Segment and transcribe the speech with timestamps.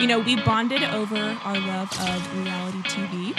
[0.00, 3.32] You know, we bonded over our love of reality TV.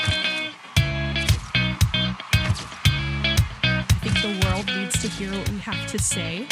[3.64, 6.48] I think the world needs to hear what we have to say.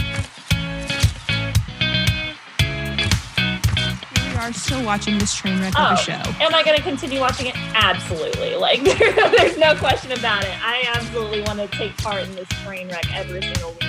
[4.16, 6.12] We are still watching this train wreck of Oh, a show.
[6.44, 7.56] Am I going to continue watching it?
[7.74, 8.56] Absolutely.
[8.56, 8.84] Like,
[9.38, 10.52] there's no question about it.
[10.64, 13.83] I absolutely want to take part in this train wreck every single week.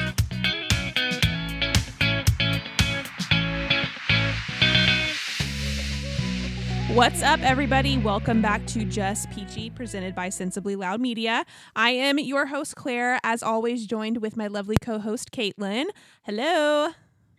[6.95, 7.99] What's up, everybody?
[7.99, 11.45] Welcome back to Just Peachy, presented by Sensibly Loud Media.
[11.75, 15.87] I am your host, Claire, as always, joined with my lovely co host, Caitlin.
[16.23, 16.91] Hello.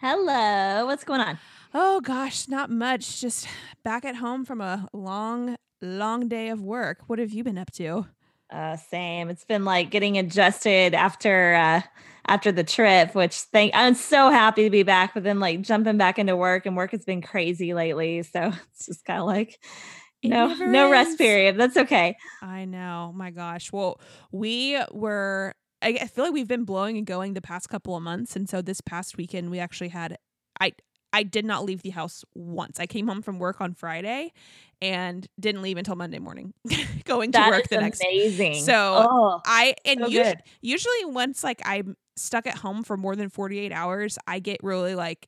[0.02, 0.86] Hello.
[0.88, 1.40] What's going on?
[1.73, 3.22] Oh, gosh, not much.
[3.22, 3.48] Just
[3.81, 7.03] back at home from a long, long day of work.
[7.08, 8.08] What have you been up to?
[8.50, 9.30] Uh, same.
[9.30, 11.81] It's been like getting adjusted after uh
[12.28, 15.98] after the trip, which thank I'm so happy to be back, but then like jumping
[15.98, 18.24] back into work and work has been crazy lately.
[18.24, 19.59] So it's just kind of like
[20.22, 21.58] It no no rest period.
[21.58, 22.17] That's okay.
[22.42, 23.12] I know.
[23.16, 23.72] My gosh.
[23.72, 24.00] Well,
[24.32, 25.54] we were.
[25.82, 28.62] I feel like we've been blowing and going the past couple of months, and so
[28.62, 30.17] this past weekend we actually had.
[30.60, 30.73] I
[31.14, 32.80] I did not leave the house once.
[32.80, 34.34] I came home from work on Friday,
[34.82, 36.54] and didn't leave until Monday morning,
[37.06, 38.02] going to That work is the next.
[38.04, 38.64] amazing.
[38.64, 43.16] So, oh, I and so us- usually once like I'm stuck at home for more
[43.16, 45.27] than 48 hours, I get really like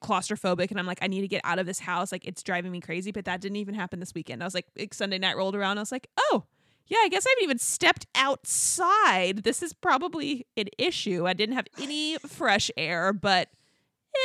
[0.00, 2.70] claustrophobic and I'm like I need to get out of this house like it's driving
[2.70, 4.42] me crazy but that didn't even happen this weekend.
[4.42, 6.44] I was like Sunday night rolled around I was like, "Oh,
[6.86, 9.38] yeah, I guess I haven't even stepped outside.
[9.44, 11.26] This is probably an issue.
[11.26, 13.48] I didn't have any fresh air, but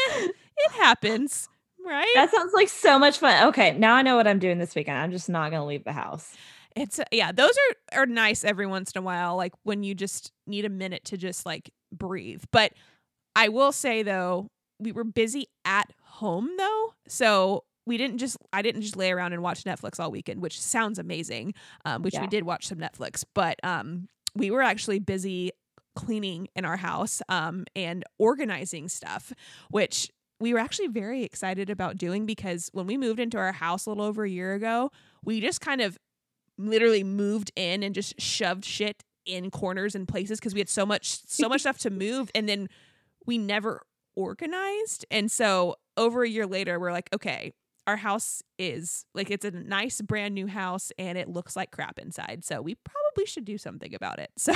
[0.10, 0.28] eh,
[0.58, 1.50] it happens."
[1.86, 2.08] Right?
[2.16, 3.50] that sounds like so much fun.
[3.50, 4.98] Okay, now I know what I'm doing this weekend.
[4.98, 6.34] I'm just not gonna leave the house.
[6.76, 9.94] It's uh, yeah, those are are nice every once in a while, like when you
[9.94, 12.44] just need a minute to just like breathe.
[12.52, 12.74] But
[13.36, 14.50] I will say though,
[14.80, 19.34] we were busy at home though, so we didn't just I didn't just lay around
[19.34, 21.54] and watch Netflix all weekend, which sounds amazing.
[21.86, 25.52] Um, which we did watch some Netflix, but um, we were actually busy
[25.96, 29.32] cleaning in our house um and organizing stuff,
[29.70, 30.10] which
[30.40, 33.90] we were actually very excited about doing because when we moved into our house a
[33.90, 34.90] little over a year ago,
[35.24, 35.98] we just kind of
[36.58, 40.86] literally moved in and just shoved shit in corners and places because we had so
[40.86, 42.68] much so much stuff to move and then
[43.26, 43.82] we never
[44.16, 47.54] organized and so over a year later we're like okay
[47.88, 52.00] our house is like it's a nice brand new house and it looks like crap
[52.00, 54.54] inside so we probably should do something about it so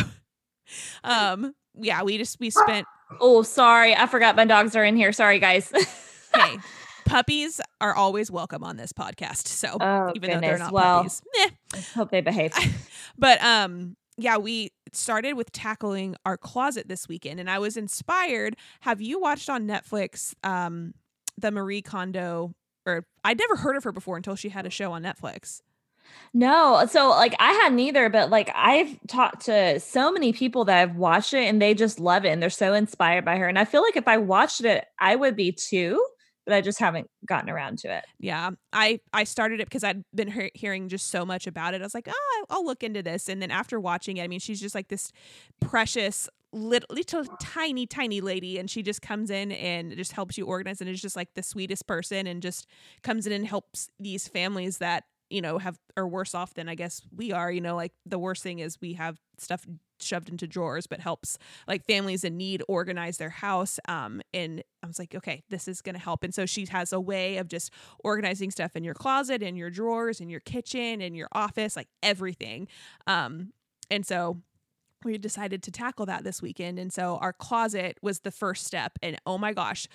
[1.03, 2.85] um yeah we just we spent
[3.21, 3.95] Oh, sorry.
[3.95, 5.13] I forgot my dogs are in here.
[5.13, 5.71] Sorry, guys.
[6.35, 6.57] hey
[7.05, 11.21] puppies are always welcome on this podcast so oh, even though they're not well, puppies
[11.39, 11.49] eh,
[11.95, 12.53] hope they behave.
[13.17, 18.55] but um yeah we started with tackling our closet this weekend and i was inspired
[18.81, 20.93] have you watched on netflix um
[21.37, 22.53] the marie kondo
[22.85, 25.61] or i'd never heard of her before until she had a show on netflix
[26.33, 30.79] No, so like I had neither, but like I've talked to so many people that
[30.79, 33.47] have watched it and they just love it and they're so inspired by her.
[33.47, 36.03] And I feel like if I watched it, I would be too,
[36.47, 38.05] but I just haven't gotten around to it.
[38.19, 41.81] yeah i i started it because i'd been he- hearing just so much about it
[41.81, 44.39] i was like oh i'll look into this and then after watching it i mean
[44.39, 45.11] she's just like this
[45.59, 50.45] precious little, little tiny tiny lady and she just comes in and just helps you
[50.45, 52.65] organize and is just like the sweetest person and just
[53.03, 56.75] comes in and helps these families that you know have are worse off than i
[56.75, 59.65] guess we are you know like the worst thing is we have stuff
[59.99, 61.37] shoved into drawers but helps
[61.67, 65.81] like families in need organize their house um and i was like okay this is
[65.81, 66.23] going to help.
[66.23, 69.69] And so she has a way of just organizing stuff in your closet in your
[69.69, 72.67] drawers in your kitchen in your office like everything.
[73.05, 73.53] Um
[73.89, 74.41] and so
[75.03, 78.97] we decided to tackle that this weekend and so our closet was the first step
[79.01, 79.87] and oh my gosh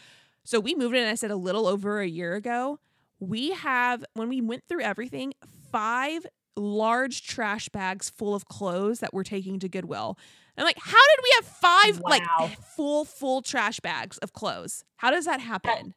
[0.44, 2.78] so we moved in i said a little over a year ago.
[3.20, 5.32] We have when we went through everything
[5.70, 6.26] five
[6.56, 10.18] large trash bags full of clothes that we're taking to goodwill
[10.58, 12.10] i'm like how did we have five Wow.
[12.10, 15.94] like full full trash bags of clothes how does that happen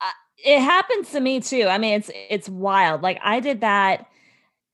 [0.00, 0.10] uh,
[0.44, 1.66] It happens to me too.
[1.68, 3.00] I mean, it's it's wild.
[3.02, 4.06] Like I did that,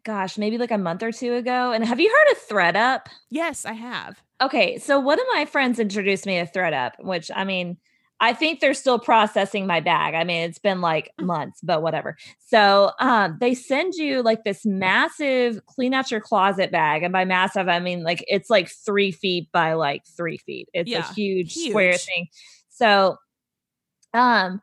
[0.04, 1.72] gosh, maybe like a month or two ago.
[1.72, 3.06] And have you heard of ThredUp?
[3.30, 7.44] yes i have Okay, so one of my friends introduced me to ThredUp, which I
[7.44, 7.76] mean,
[8.22, 10.14] I think they're still processing my bag.
[10.14, 12.16] I mean, it's been like months, but whatever.
[12.38, 17.24] So um, they send you like this massive clean out your closet bag, and by
[17.24, 20.68] massive, I mean like it's like three feet by like three feet.
[20.72, 22.28] It's Yeah, a huge, square thing.
[22.70, 23.16] So,
[24.14, 24.62] um,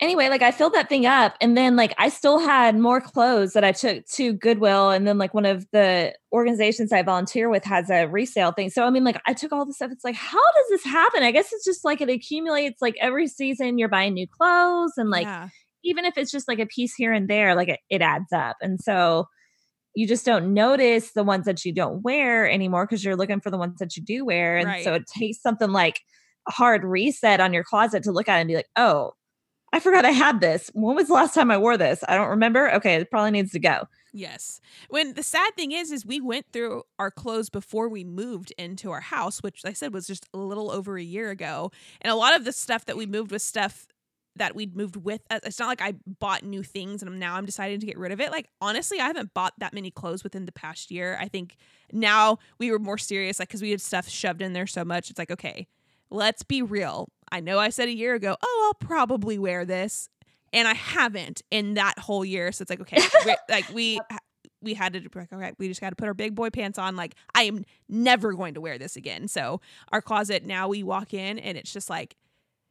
[0.00, 3.52] anyway, like I filled that thing up and then like I still had more clothes
[3.54, 7.64] that I took to Goodwill and then like one of the organizations I volunteer with
[7.64, 8.70] has a resale thing.
[8.70, 9.90] So I mean like I took all this stuff.
[9.92, 11.22] It's like how does this happen?
[11.22, 15.10] I guess it's just like it accumulates like every season you're buying new clothes and
[15.10, 15.48] like yeah.
[15.84, 18.56] even if it's just like a piece here and there like it, it adds up.
[18.60, 19.26] And so
[19.94, 23.50] you just don't notice the ones that you don't wear anymore because you're looking for
[23.50, 24.58] the ones that you do wear.
[24.58, 24.84] And Right.
[24.84, 26.00] so it takes something like
[26.46, 29.12] a hard reset on your closet to look at it and be like, oh,
[29.72, 30.70] I forgot I had this.
[30.74, 32.02] When was the last time I wore this?
[32.08, 32.72] I don't remember.
[32.74, 33.88] Okay, it probably needs to go.
[34.12, 34.60] Yes.
[34.88, 38.90] When the sad thing is, is we went through our clothes before we moved into
[38.90, 41.70] our house, which I said was just a little over a year ago.
[42.00, 43.86] And a lot of the stuff that we moved was stuff
[44.36, 45.20] that we'd moved with.
[45.30, 45.40] us.
[45.44, 48.12] It's not like I bought new things and I'm now I'm deciding to get rid
[48.12, 48.30] of it.
[48.30, 51.18] Like honestly, I haven't bought that many clothes within the past year.
[51.20, 51.56] I think
[51.92, 55.10] now we were more serious, like because we had stuff shoved in there so much.
[55.10, 55.66] It's like okay,
[56.10, 57.08] let's be real.
[57.30, 60.08] I know I said a year ago, oh, I'll probably wear this,
[60.52, 62.52] and I haven't in that whole year.
[62.52, 63.02] So it's like okay,
[63.48, 64.00] like we
[64.62, 66.96] we had to like okay, we just got to put our big boy pants on.
[66.96, 69.28] Like I am never going to wear this again.
[69.28, 69.60] So
[69.92, 72.16] our closet now we walk in and it's just like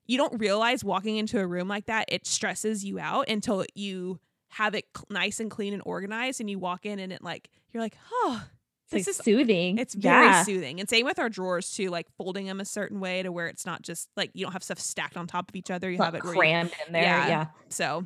[0.07, 4.19] you don't realize walking into a room like that it stresses you out until you
[4.50, 7.84] have it nice and clean and organized and you walk in and it like you're
[7.84, 8.44] like oh
[8.85, 9.77] It's this like is soothing.
[9.79, 10.43] it's very yeah.
[10.43, 13.47] soothing and same with our drawers too like folding them a certain way to where
[13.47, 15.97] it's not just like you don't have stuff stacked on top of each other you
[15.97, 17.01] have it crammed in there.
[17.03, 17.27] Yeah.
[17.27, 17.45] Yeah.
[17.69, 18.05] so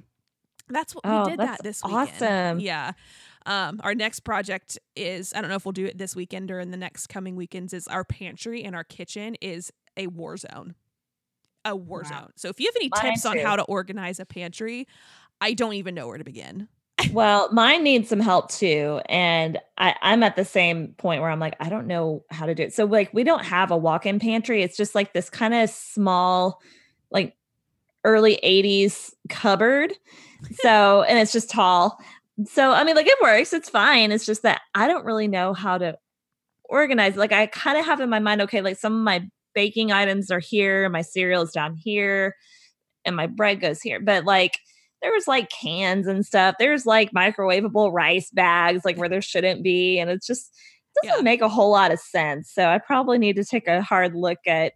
[0.69, 2.09] that's what Oh, we did that this weekend.
[2.09, 2.59] awesome.
[2.59, 2.91] Yeah.
[3.45, 6.59] Um, our next project is I don't know if we'll do it this weekend or
[6.59, 7.73] in the next coming weekends.
[7.73, 10.75] Is our pantry and our kitchen is a war zone,
[11.65, 12.09] a war Wow.
[12.21, 12.29] zone.
[12.35, 14.87] So if you have any Mine tips on how to organize a pantry,
[15.41, 16.67] I don't even know where to begin.
[17.11, 19.01] Well, mine needs some help too.
[19.07, 22.55] And I, I'm at the same point where I'm like, I don't know how to
[22.55, 22.73] do it.
[22.73, 24.63] So, like, we don't have a walk in pantry.
[24.63, 26.61] It's just like this kind of small,
[27.11, 27.35] like
[28.03, 29.93] early 80s cupboard.
[30.61, 31.99] So, and it's just tall.
[32.45, 33.53] So, I mean, like, it works.
[33.53, 34.11] It's fine.
[34.11, 35.97] It's just that I don't really know how to
[36.63, 37.15] organize.
[37.15, 40.31] Like, I kind of have in my mind, okay, like some of my baking items
[40.31, 42.35] are here, my cereal is down here,
[43.03, 43.99] and my bread goes here.
[43.99, 44.59] But, like,
[45.01, 46.55] there was like cans and stuff.
[46.59, 49.99] There's like microwavable rice bags, like where there shouldn't be.
[49.99, 50.51] And it's just
[51.03, 51.23] it doesn't Yeah.
[51.31, 52.51] make a whole lot of sense.
[52.51, 54.73] So I probably need to take a hard look at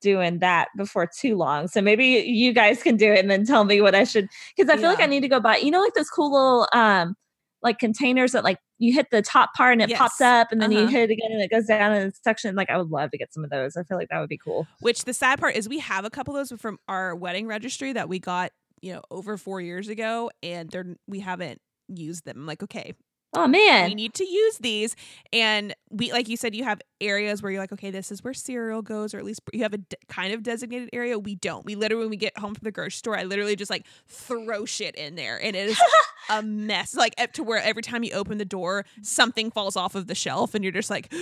[0.00, 1.68] doing that before too long.
[1.68, 4.70] So maybe you guys can do it and then tell me what I should because
[4.70, 7.14] I feel like I need to go buy, you know, like those cool little um
[7.62, 10.70] like containers that like you hit the top part and it pops up and then
[10.72, 10.88] you Uh-huh.
[10.88, 12.54] hit it again and it goes down in the section.
[12.54, 13.76] Like I would love to get some of those.
[13.76, 14.66] I feel like that would be cool.
[14.80, 17.92] Which the sad part is we have a couple of those from our wedding registry
[17.92, 18.52] that we got,
[18.84, 21.58] you know, over four years ago, and they're we haven't
[21.88, 22.36] used them.
[22.36, 22.92] I'm like, okay,
[23.36, 23.88] Oh man.
[23.88, 24.94] we need to use these.
[25.32, 28.32] And we like you said you have areas where you're like okay this is where
[28.32, 31.18] cereal goes or at least you have a de- kind of designated area.
[31.18, 31.64] We don't.
[31.64, 34.64] We literally when we get home from the grocery store i literally just like throw
[34.64, 35.80] shit in there and it is
[36.30, 36.94] a mess.
[36.94, 40.14] Like up to where every time you open the door something falls off of the
[40.14, 41.12] shelf and you're just like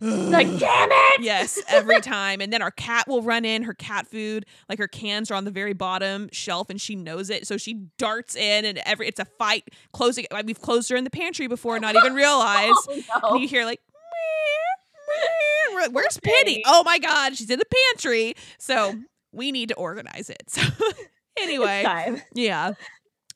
[0.00, 1.20] like, damn it.
[1.22, 2.40] yes every time.
[2.40, 5.44] And then our cat will run in her cat food like her cans are on
[5.44, 7.46] the very bottom shelf and she knows it.
[7.46, 9.68] So she darts in and every it's a fight.
[9.92, 13.28] Closing like we've closed her in the pantry before not even realize Oh, no.
[13.32, 16.62] and you hear like "Meow, meow." Like, where's Penny?
[16.66, 18.34] Oh my god, she's in the pantry.
[18.58, 18.94] So
[19.32, 20.42] we need to organize it.
[21.36, 22.72] So anyway, yeah.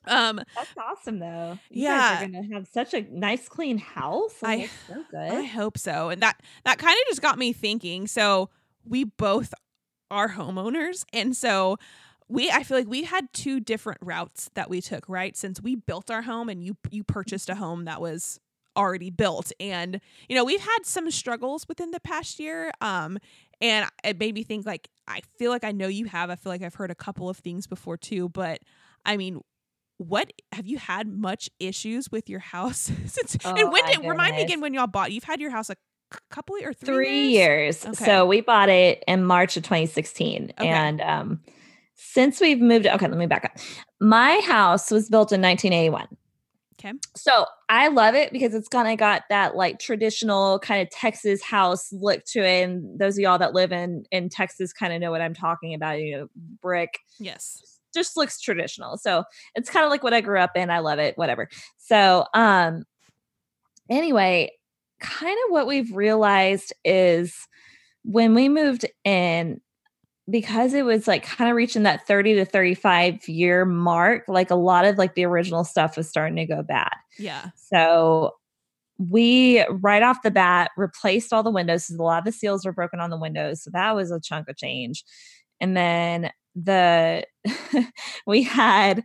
[0.07, 1.59] Um That's awesome though.
[1.69, 2.15] You Yeah.
[2.21, 4.35] guys are gonna have such a nice clean house.
[4.43, 5.33] I- I so good.
[5.33, 6.09] I hope so.
[6.11, 8.07] And that that kind of just got me thinking.
[8.07, 8.51] So
[8.85, 9.53] we both
[10.11, 11.77] are homeowners and so
[12.29, 15.37] we I feel like we had two different routes that we took, right?
[15.37, 18.39] Since we built our home and you you purchased a home that was
[18.77, 23.19] already built and you know, we've had some struggles within the past year um
[23.61, 26.31] and it made me think like I feel like I know you have.
[26.31, 28.61] I feel like I've heard a couple of things before too, but
[29.05, 29.41] I mean
[29.97, 34.37] what have you had much issues with your house since Oh, and when did remind
[34.37, 35.77] me again when y'all bought you've had your house a
[36.31, 37.85] couple or three, Three years?
[37.85, 37.87] years.
[37.87, 38.05] Okay.
[38.05, 40.53] So we bought it in March of 2016.
[40.59, 40.69] Okay.
[40.69, 41.41] And um
[41.99, 43.59] since we've moved, okay, let me back up.
[44.01, 46.07] My house was built in 1981.
[46.81, 46.93] Okay.
[47.17, 51.43] So I love it because it's kind of got that like traditional kind of Texas
[51.43, 52.63] house look to it.
[52.63, 55.75] And those of y'all that live in in Texas kind of know what I'm talking
[55.75, 55.99] about.
[56.01, 56.29] You know,
[56.63, 57.81] brick, Yes.
[57.93, 58.97] just looks traditional.
[58.97, 59.25] So
[59.57, 60.71] it's kind of like what I grew up in.
[60.71, 61.49] I love it, whatever.
[61.79, 62.85] So um
[63.91, 64.53] anyway,
[65.01, 67.35] kind of what we've realized is
[68.05, 69.61] when we moved in
[70.31, 74.55] because it was like kind of reaching that 30 to 35 year mark, like a
[74.57, 76.93] lot of like the original stuff was starting to go bad.
[77.19, 77.51] Yeah.
[77.57, 78.33] So
[78.99, 81.87] we right off the bat replaced all the windows.
[81.87, 83.63] 'cause A lot of the seals were broken on the windows.
[83.63, 85.05] So that was a chunk of change.
[85.61, 87.25] and then the
[88.27, 89.05] we had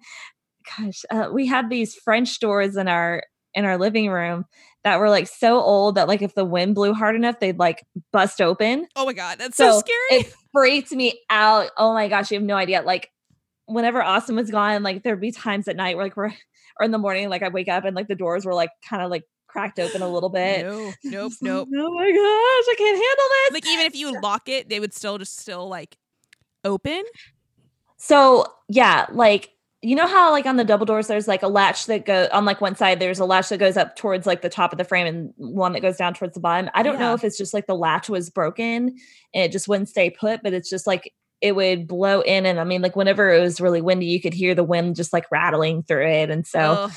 [0.77, 4.45] gosh uh, we had these french doors in our in our living room
[4.83, 7.85] that were like so old that like if the wind blew hard enough they'd like
[8.11, 12.07] bust open oh my god that's so, so scary it freaked me out oh my
[12.07, 13.09] gosh you have no idea like
[13.65, 16.31] whenever austin was gone like there'd be times at night where like we're
[16.79, 19.01] or in the morning like i wake up and like the doors were like kind
[19.01, 19.23] of like
[19.53, 20.65] cracked open a little bit.
[20.65, 21.69] No, nope, nope.
[21.73, 23.53] oh my gosh, I can't handle this.
[23.53, 25.95] Like even if you lock it, they would still just still like
[26.65, 27.03] open.
[27.97, 29.51] So yeah, like
[29.83, 32.45] you know how like on the double doors there's like a latch that go on
[32.45, 34.85] like one side there's a latch that goes up towards like the top of the
[34.85, 36.69] frame and one that goes down towards the bottom.
[36.73, 37.01] I don't yeah.
[37.01, 38.95] know if it's just like the latch was broken
[39.33, 42.61] and it just wouldn't stay put, but it's just like it would blow in and
[42.61, 45.25] I mean like whenever it was really windy you could hear the wind just like
[45.29, 46.89] rattling through it and so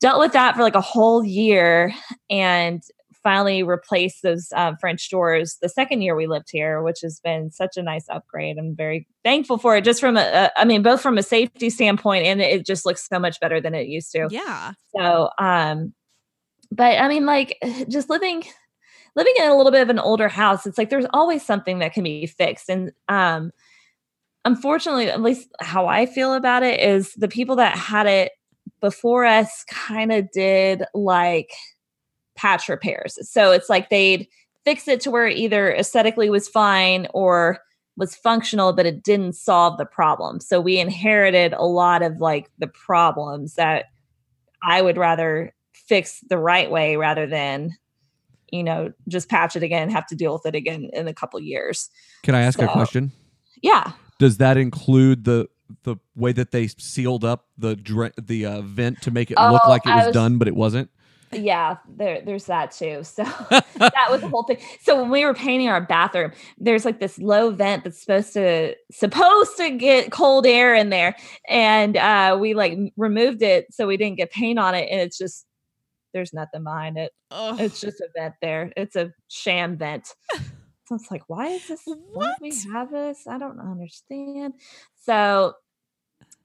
[0.00, 1.94] dealt with that for like a whole year
[2.28, 2.82] and
[3.22, 7.50] finally replaced those um, French doors the second year we lived here, which has been
[7.50, 8.58] such a nice upgrade.
[8.58, 11.70] I'm very thankful for it, just from a, a I mean, both from a safety
[11.70, 14.28] standpoint and it just looks so much better than it used to.
[14.30, 14.72] Yeah.
[14.96, 15.94] So, um,
[16.70, 17.58] but I mean, like
[17.88, 18.44] just living
[19.16, 21.92] living in a little bit of an older house, it's like there's always something that
[21.92, 22.68] can be fixed.
[22.68, 23.50] And um,
[24.44, 28.32] unfortunately, at least how I feel about it is the people that had it
[28.80, 31.50] before us kind of did like
[32.38, 33.18] patch repairs.
[33.28, 34.28] So it's like they'd
[34.64, 37.58] fix it to where it either aesthetically was fine or
[37.96, 40.38] was functional, but it didn't solve the problem.
[40.40, 43.86] So we inherited a lot of like the problems that
[44.62, 47.76] I would rather fix the right way rather than,
[48.52, 51.40] you know, just patch it again, have to deal with it again in a couple
[51.40, 51.90] years.
[52.22, 53.10] Can I ask so, a question?
[53.62, 53.92] Yeah.
[54.20, 55.48] Does that include the
[55.82, 57.76] the way that they sealed up the
[58.16, 60.56] the uh, vent to make it oh, look like it was, was, done, but it
[60.56, 60.90] wasn't.
[61.32, 63.02] Yeah, there, there's that too.
[63.04, 64.58] So that was the whole thing.
[64.82, 68.74] So when we were painting our bathroom, there's like this low vent that's supposed to
[68.90, 71.16] supposed to get cold air in there,
[71.48, 75.18] and uh, we like removed it so we didn't get paint on it, and it's
[75.18, 75.46] just
[76.14, 77.12] there's nothing behind it.
[77.30, 77.60] Ugh.
[77.60, 78.72] It's just a vent there.
[78.76, 80.14] It's a sham vent.
[80.88, 81.82] So it's like, why is this?
[81.84, 81.98] What?
[82.14, 83.26] Why do we have this?
[83.26, 84.54] I don't understand.
[85.04, 85.52] So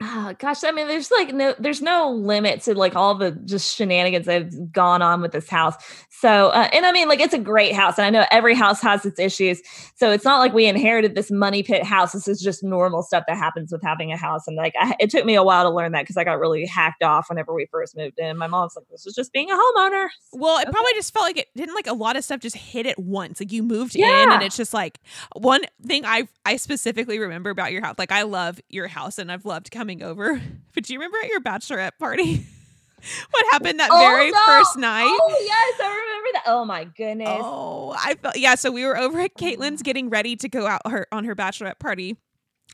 [0.02, 3.76] oh, gosh, I mean, there's like no, there's no limit to like all the just
[3.76, 5.76] shenanigans that have gone on with this house.
[6.10, 8.82] So, uh, and I mean, like it's a great house, and I know every house
[8.82, 9.62] has its issues.
[9.96, 12.14] So it's not like we inherited this money pit house.
[12.14, 14.48] This is just normal stuff that happens with having a house.
[14.48, 16.66] And like, I, it took me a while to learn that because I got really
[16.66, 18.38] hacked off whenever we first moved in.
[18.38, 20.72] My mom's like, "This is just being a homeowner." Well, it okay.
[20.72, 23.40] probably just felt like it didn't like a lot of stuff just hit at once.
[23.40, 24.24] Like you moved yeah.
[24.24, 25.00] in, and it's just like
[25.36, 27.96] one thing I I specifically remember about your house.
[27.98, 30.42] Like I love your house, and I've loved coming over.
[30.74, 32.38] But do you remember at your bachelorette party?
[33.30, 34.40] what happened that oh, very no.
[34.44, 35.06] first night?
[35.06, 36.44] Oh yes, I remember that.
[36.48, 37.30] Oh my goodness.
[37.30, 38.56] Oh, I felt yeah.
[38.56, 39.86] So we were over at Caitlin's mm.
[39.86, 42.18] getting ready to go out her on her bachelorette party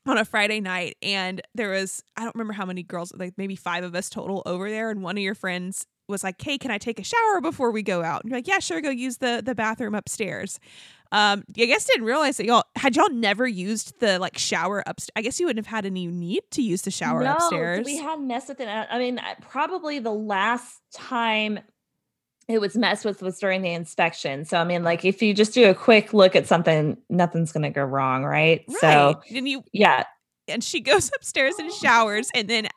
[0.06, 3.58] on a Friday night, and there was I don't remember how many girls, like maybe
[3.58, 6.72] five of us total over there, and one of your friends was like, "Hey, can
[6.72, 9.18] I take a shower before we go out?" And you're like, "Yeah, sure, go use
[9.18, 10.60] the the bathroom upstairs."
[11.12, 15.12] Um, I guess didn't realize that y'all had y'all never used the like shower upstairs.
[15.16, 17.86] I guess you wouldn't have had any need to use the shower no, upstairs.
[17.86, 18.68] We hadn't messed with it.
[18.68, 21.60] I mean, probably the last time
[22.48, 24.44] it was messed with was during the inspection.
[24.44, 27.72] So I mean, like if you just do a quick look at something, nothing's gonna
[27.72, 28.64] go wrong, right?
[28.68, 28.78] right.
[28.80, 30.04] So and you yeah.
[30.48, 32.68] And she goes upstairs and showers, and then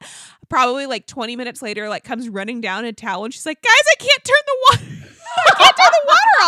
[0.51, 3.73] probably like 20 minutes later, like comes running down a towel, and she's like, "Guys,
[3.73, 5.09] I can't turn the water."
[5.47, 6.42] I can't turn the water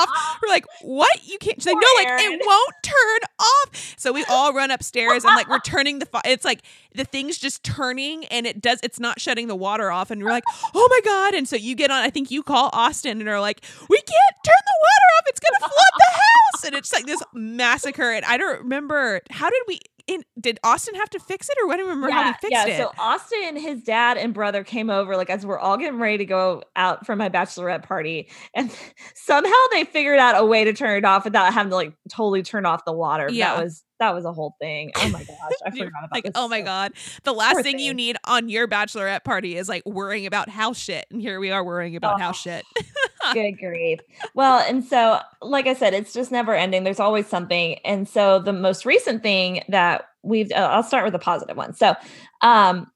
[0.55, 1.11] like, what?
[1.25, 1.61] You can't?
[1.61, 3.95] She's like, no, like it won't turn off.
[3.97, 6.09] So we all run upstairs and like we're turning the.
[6.25, 6.63] it's like
[6.95, 8.79] the thing's just turning and it does.
[8.83, 10.45] It's not shutting the water off, and we're like,
[10.75, 11.35] oh my god!
[11.35, 12.03] And so you get on.
[12.03, 15.25] I think you call Austin and are like, we can't turn the water off.
[15.27, 18.11] It's gonna flood the house, and it's like this massacre.
[18.13, 21.73] And I don't remember how did we in, did Austin have to fix it or
[21.73, 22.69] I don't remember yeah, how he fixed it.
[22.69, 22.75] yeah.
[22.75, 22.79] it?
[22.79, 26.25] So Austin, his dad and brother came over like as we're all getting ready to
[26.25, 28.29] go out for my bachelorette party.
[28.55, 28.71] And
[29.15, 32.43] somehow they figured out a way to turn it off without having to like totally
[32.43, 33.29] turn off the water.
[33.31, 33.55] Yeah.
[33.55, 34.93] That was that was a whole thing.
[34.97, 36.33] Oh my gosh, I forgot about like, this.
[36.35, 36.93] Oh my god,
[37.23, 40.79] the last thing, thing, you need on your bachelorette party is like worrying about house
[40.79, 42.65] shit, and here we are worrying about oh, house shit.
[43.33, 44.01] good grief.
[44.35, 46.85] Well, and so like I said, it's just never ending.
[46.85, 51.15] There's always something, and so the most recent thing that we've, uh, I'll start with
[51.15, 51.75] a positive one.
[51.75, 51.95] So,
[52.43, 52.91] um,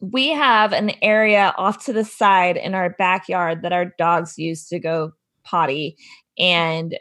[0.00, 4.66] we have an area off to the side in our backyard that our dogs use
[4.68, 5.12] to go
[5.44, 5.96] potty
[6.38, 6.98] and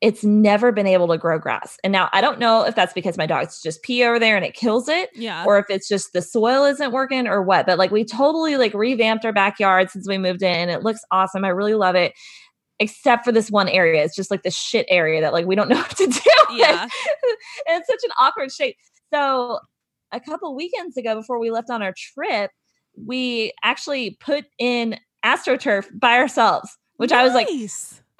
[0.00, 1.78] it's never been able to grow grass.
[1.84, 4.44] And now I don't know if that's because my dogs just pee over there and
[4.44, 5.10] it kills it.
[5.14, 5.44] Yeah.
[5.46, 7.66] Or if it's just the soil isn't working or what.
[7.66, 10.70] But like we totally like revamped our backyard since we moved in.
[10.70, 11.44] It looks awesome.
[11.44, 12.14] I really love it.
[12.78, 14.02] Except for this one area.
[14.02, 16.54] It's just like the shit area that like we don't know what to do.
[16.54, 16.82] Yeah.
[16.82, 16.90] and
[17.68, 18.76] it's such an awkward shape.
[19.12, 19.58] So
[20.12, 22.50] a couple weekends ago, before we left on our trip,
[22.96, 27.20] we actually put in AstroTurf by ourselves, which nice.
[27.20, 27.48] I was like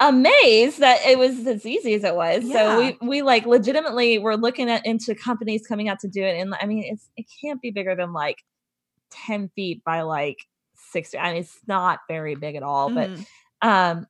[0.01, 2.43] amazed that it was as easy as it was.
[2.43, 2.53] Yeah.
[2.53, 6.37] So we we like legitimately were looking at into companies coming out to do it,
[6.39, 8.37] and I mean it's it can't be bigger than like
[9.11, 10.39] ten feet by like
[10.75, 11.17] sixty.
[11.17, 12.95] I mean it's not very big at all, mm.
[12.95, 13.69] but mm-hmm.
[13.69, 14.07] um,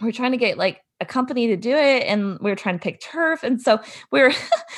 [0.00, 2.82] we're trying to get like a company to do it and we were trying to
[2.82, 3.80] pick turf and so
[4.10, 4.32] we are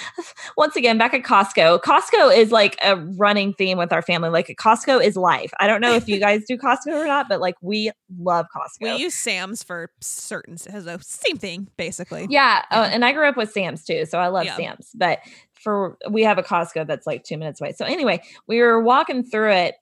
[0.57, 1.81] once again back at costco.
[1.83, 4.29] Costco is like a running theme with our family.
[4.29, 5.53] Like costco is life.
[5.59, 8.95] I don't know if you guys do costco or not but like we love costco.
[8.95, 12.27] we use sam's for certain has a same thing basically.
[12.31, 12.83] Yeah, oh, yeah.
[12.83, 14.57] Uh, and i grew up with sam's too so i love yeah.
[14.57, 15.19] sam's but
[15.53, 17.73] for we have a costco that's like two minutes away.
[17.73, 19.75] So anyway we were walking through it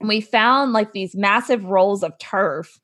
[0.00, 2.80] and we found like these massive rolls of turf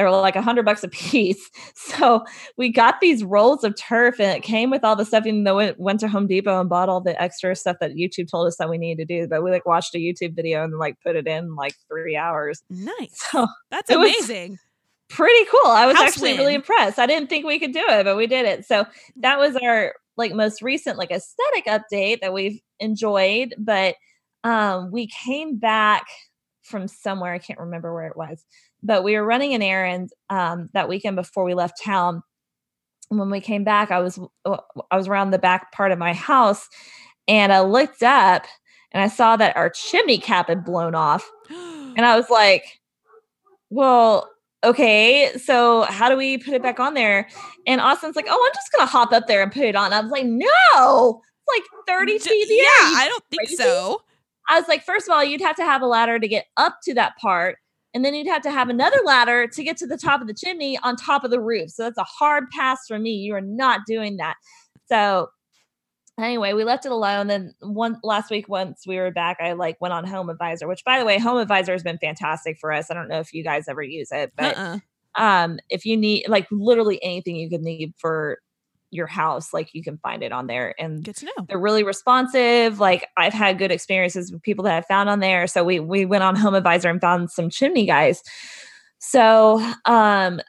[0.00, 1.50] they were like a hundred bucks a piece.
[1.74, 2.24] So
[2.56, 5.26] we got these rolls of turf and it came with all the stuff.
[5.26, 8.30] Even though we went to Home Depot and bought all the extra stuff that YouTube
[8.30, 9.28] told us that we needed to do.
[9.28, 12.62] But we like watched a YouTube video and like put it in like three hours.
[12.70, 13.26] Nice.
[13.30, 14.58] So That's amazing.
[15.08, 15.70] Pretty cool.
[15.70, 16.38] I was House actually win.
[16.40, 16.98] really impressed.
[16.98, 18.64] I didn't think we could do it, but we did it.
[18.64, 23.54] So that was our like most recent like aesthetic update that we've enjoyed.
[23.58, 23.96] But
[24.44, 26.06] um we came back
[26.62, 27.34] from somewhere.
[27.34, 28.44] I can't remember where it was
[28.82, 32.22] but we were running an errand um, that weekend before we left town.
[33.10, 34.58] And when we came back, I was uh,
[34.90, 36.68] I was around the back part of my house,
[37.26, 38.44] and I looked up
[38.92, 42.80] and I saw that our chimney cap had blown off, and I was like,
[43.68, 44.30] "Well,
[44.62, 47.28] okay, so how do we put it back on there?"
[47.66, 50.00] And Austin's like, "Oh, I'm just gonna hop up there and put it on." I
[50.00, 52.46] was like, "No, it's like 30 feet.
[52.48, 52.64] Yeah,
[52.96, 53.56] I don't think crazy?
[53.56, 54.02] so."
[54.48, 56.78] I was like, first of all, you'd have to have a ladder to get up
[56.82, 57.58] to that part
[57.94, 60.34] and then you'd have to have another ladder to get to the top of the
[60.34, 61.70] chimney on top of the roof.
[61.70, 63.10] So that's a hard pass for me.
[63.12, 64.36] You are not doing that.
[64.86, 65.28] So
[66.18, 67.26] anyway, we left it alone.
[67.26, 70.84] Then one last week, once we were back, I like went on Home Advisor, which
[70.84, 72.90] by the way, Home Advisor has been fantastic for us.
[72.90, 74.78] I don't know if you guys ever use it, but uh-uh.
[75.16, 78.38] um, if you need like literally anything you could need for
[78.90, 81.84] your house like you can find it on there and good to know they're really
[81.84, 85.78] responsive like i've had good experiences with people that i've found on there so we
[85.78, 88.22] we went on home advisor and found some chimney guys
[88.98, 90.40] so um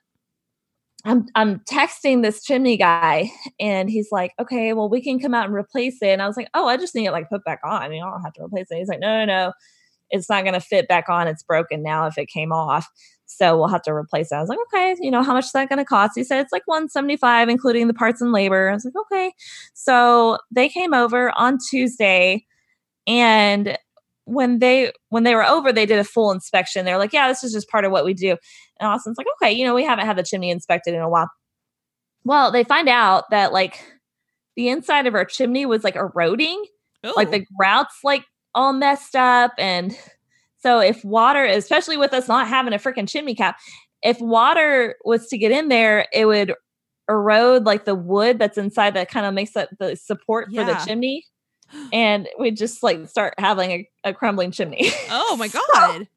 [1.03, 5.45] I'm I'm texting this chimney guy and he's like, okay, well, we can come out
[5.45, 6.09] and replace it.
[6.09, 7.81] And I was like, oh, I just need it like put back on.
[7.81, 8.77] I mean, I don't have to replace it.
[8.77, 9.53] He's like, no, no, no,
[10.11, 11.27] it's not gonna fit back on.
[11.27, 12.87] It's broken now if it came off.
[13.37, 14.35] So we'll have to replace it.
[14.35, 16.13] I was like, okay, you know, how much is that going to cost?
[16.15, 18.69] He said it's like 175, including the parts and labor.
[18.69, 19.33] I was like, okay.
[19.73, 22.45] So they came over on Tuesday
[23.07, 23.77] and
[24.25, 26.85] when they when they were over, they did a full inspection.
[26.85, 28.37] They're like, yeah, this is just part of what we do.
[28.79, 31.29] And Austin's like, okay, you know, we haven't had the chimney inspected in a while.
[32.23, 33.83] Well, they find out that like
[34.55, 36.63] the inside of our chimney was like eroding.
[37.05, 37.13] Ooh.
[37.15, 37.31] Like oh.
[37.31, 39.97] the grouts like all messed up and
[40.61, 43.57] so if water, especially with us not having a freaking chimney cap,
[44.03, 46.53] if water was to get in there, it would
[47.09, 50.65] erode like the wood that's inside that kind of makes up the support yeah.
[50.65, 51.25] for the chimney.
[51.93, 54.91] And we just like start having a, a crumbling chimney.
[55.09, 55.47] Oh my
[55.77, 56.07] God.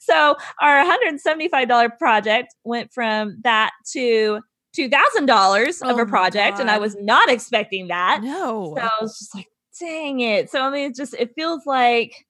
[0.00, 4.40] so, so our $175 project went from that to
[4.76, 6.58] $2,000 oh of a oh project.
[6.58, 8.20] And I was not expecting that.
[8.22, 8.74] No.
[8.76, 10.50] So I was just like, dang it.
[10.50, 12.24] So, I mean, it just, it feels like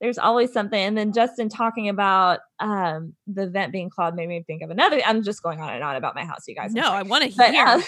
[0.00, 0.78] there's always something.
[0.78, 5.00] And then Justin talking about um, the vent being clogged made me think of another.
[5.04, 6.72] I'm just going on and on about my house, you guys.
[6.72, 7.64] No, I want to hear.
[7.64, 7.82] But, uh,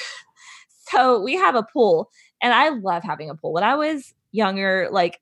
[0.90, 2.10] so we have a pool,
[2.42, 3.52] and I love having a pool.
[3.52, 5.20] When I was younger, like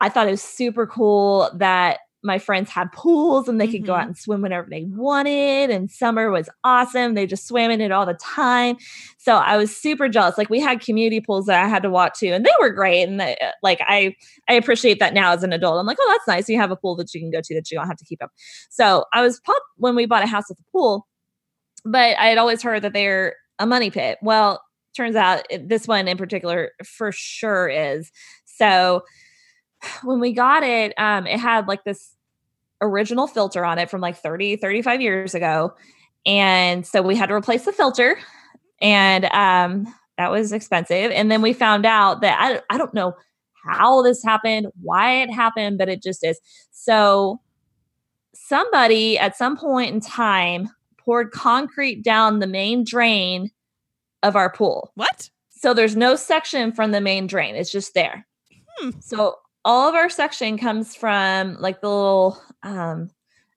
[0.00, 3.86] I thought it was super cool that my friends had pools and they could mm-hmm.
[3.86, 4.08] go out mm-hmm.
[4.08, 5.70] and swim whenever they wanted.
[5.70, 7.14] And summer was awesome.
[7.14, 8.76] They just swam in it all the time.
[9.18, 10.38] So I was super jealous.
[10.38, 13.02] Like we had community pools that I had to walk to, and they were great.
[13.02, 14.14] And they, uh, like I,
[14.48, 15.78] I appreciate that now as an adult.
[15.78, 16.48] I'm like, oh, that's nice.
[16.48, 18.22] You have a pool that you can go to that you don't have to keep
[18.22, 18.30] up.
[18.70, 21.06] So I was pumped when we bought a house with a pool,
[21.84, 24.18] but I had always heard that they're a money pit.
[24.22, 24.62] Well,
[24.96, 28.10] turns out this one in particular for sure is.
[28.44, 29.02] So
[30.02, 32.14] when we got it, um, it had like this
[32.80, 35.74] original filter on it from like 30, 35 years ago.
[36.26, 38.18] And so we had to replace the filter.
[38.80, 41.10] And um, that was expensive.
[41.12, 43.14] And then we found out that I, I don't know
[43.64, 46.40] how this happened, why it happened, but it just is.
[46.72, 47.40] So
[48.34, 50.68] somebody at some point in time
[50.98, 53.50] poured concrete down the main drain
[54.22, 54.92] of our pool.
[54.94, 55.30] What?
[55.50, 57.54] So there's no suction from the main drain.
[57.54, 58.26] It's just there.
[58.78, 58.90] Hmm.
[59.00, 63.10] So all of our suction comes from like the little um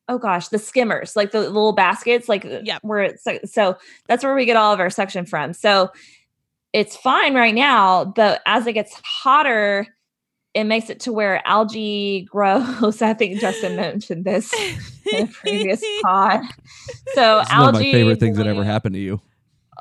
[0.07, 3.75] oh gosh the skimmers like the little baskets like uh, yeah where it's so so
[4.07, 5.91] that's where we get all of our suction from so
[6.73, 9.87] it's fine right now, but as it gets hotter,
[10.53, 13.01] it makes it to where algae grows.
[13.01, 14.53] I think Justin mentioned this
[15.13, 16.41] in a previous pod.
[17.13, 17.65] So It's algae.
[17.65, 19.21] one of my favorite things that ever happened to you.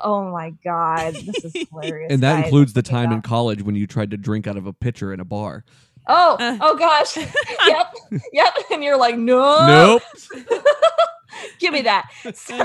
[0.01, 2.13] Oh my god, this is hilarious.
[2.13, 2.45] And that guys.
[2.45, 5.11] includes the Let's time in college when you tried to drink out of a pitcher
[5.11, 5.65] in a bar.
[6.07, 6.57] Oh, Uh.
[6.61, 7.17] oh gosh.
[7.67, 7.87] yep,
[8.33, 8.53] yep.
[8.71, 10.01] And you're like, no, Nope.
[11.59, 12.05] give me that.
[12.33, 12.57] So,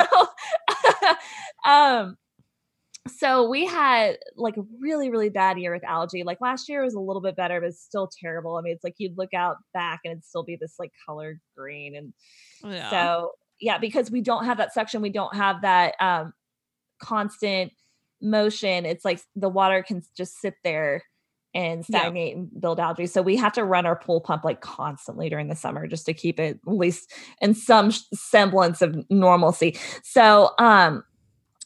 [1.70, 2.16] um,
[3.08, 6.22] so we had like a really, really bad year with algae.
[6.22, 8.56] Like last year was a little bit better, but it's still terrible.
[8.56, 11.40] I mean, it's like you'd look out back and it'd still be this like colored
[11.56, 11.96] green.
[11.96, 12.12] And
[12.62, 12.90] Yeah.
[12.90, 16.32] so, yeah, because we don't have that suction, we don't have that um
[17.02, 17.72] constant
[18.20, 18.84] motion.
[18.84, 21.02] It's like the water can just sit there
[21.54, 22.00] and Yeah.
[22.00, 23.06] stagnate and build algae.
[23.06, 26.14] So we have to run our pool pump like constantly during the summer just to
[26.14, 29.76] keep it at least in some semblance of normalcy.
[30.02, 31.02] So um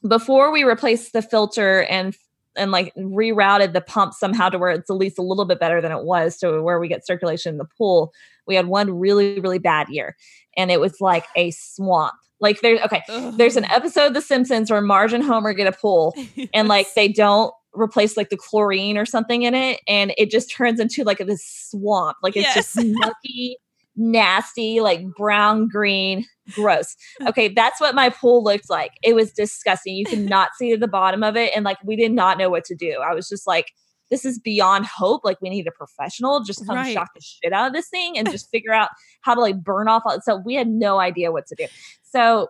[0.06, 2.14] before we replaced the filter and
[2.56, 5.80] and like rerouted the pump somehow to where it's at least a little bit better
[5.80, 8.12] than it was to where we get circulation in the pool,
[8.46, 10.14] we had one really, really bad year.
[10.56, 12.14] And it was like a swamp.
[12.40, 13.34] Like there's okay, Ugh.
[13.36, 16.14] there's an episode of The Simpsons where Marge and Homer get a pool
[16.54, 20.50] and like they don't replace like the chlorine or something in it and it just
[20.50, 22.16] turns into like this swamp.
[22.22, 23.58] Like it's just mucky
[23.96, 26.96] nasty like brown green gross.
[27.26, 28.92] Okay that's what my pool looked like.
[29.02, 29.94] It was disgusting.
[29.94, 32.64] You could not see the bottom of it and like we did not know what
[32.66, 33.00] to do.
[33.04, 33.72] I was just like
[34.10, 35.22] this is beyond hope.
[35.24, 36.92] Like we need a professional just come Right.
[36.92, 38.90] shock the shit out of this thing and just figure out
[39.22, 41.66] how to like burn off all so we had no idea what to do.
[42.02, 42.48] So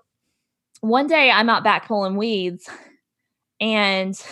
[0.81, 2.69] one day i'm out back pulling weeds
[3.59, 4.23] and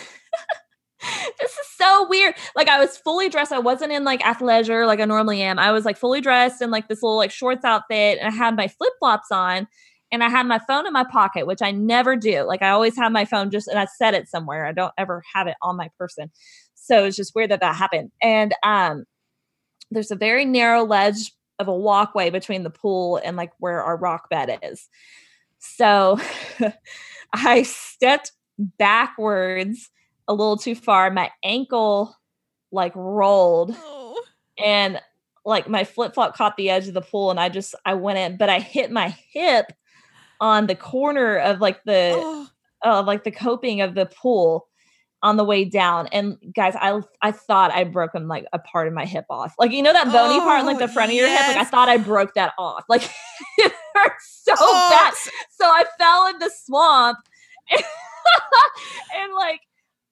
[1.39, 2.35] this is so weird.
[2.55, 3.51] Like I was fully dressed.
[3.51, 5.59] I wasn't in like athleisure like I normally am.
[5.59, 8.55] I was like fully dressed in like this little like shorts outfit and I had
[8.55, 9.67] my flip-flops on
[10.11, 12.43] and I had my phone in my pocket, which I never do.
[12.43, 14.65] Like I always have my phone just and I set it somewhere.
[14.65, 16.31] I don't ever have it on my person.
[16.75, 18.11] So it's just weird that that happened.
[18.21, 19.05] And um
[19.91, 23.95] there's a very narrow ledge of a walkway between the pool and like where our
[23.97, 24.89] rock bed is.
[25.59, 26.19] So
[27.33, 29.89] I stepped backwards
[30.27, 31.09] a little too far.
[31.11, 32.15] My ankle
[32.71, 34.23] like rolled Oh.
[34.63, 34.99] and
[35.45, 38.17] like my flip flop caught the edge of the pool and I just I went
[38.19, 39.71] in, but I hit my hip
[40.39, 42.47] on the corner of like the Oh.
[42.85, 44.67] uh, like the coping of the pool
[45.21, 46.07] on the way down.
[46.07, 49.53] And guys, I I thought I broken like a part of my hip off.
[49.59, 51.47] Like you know that bony part in like the Oh, front of your hip.
[51.47, 52.83] Like I thought I broke that off.
[52.89, 53.03] Like
[53.57, 55.13] it hurt so Oh, bad.
[55.51, 57.17] So I fell in the swamp.
[57.71, 59.61] and like,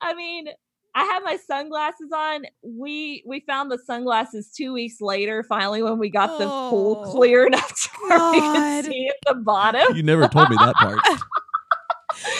[0.02, 0.48] I mean,
[0.94, 2.46] I had my sunglasses on.
[2.64, 7.12] We we found the sunglasses two weeks later, finally, when we got the pool Oh,
[7.12, 9.96] clear enough to where we could see at the bottom.
[9.96, 11.00] You never told me that part.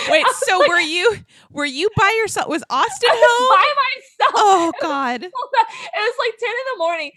[0.10, 1.18] Wait, so were you
[1.52, 2.50] were you by yourself?
[2.50, 3.50] Was Austin I was home?
[3.50, 4.34] by myself.
[4.36, 5.24] Oh God.
[5.24, 7.12] it was like 10 in the morning.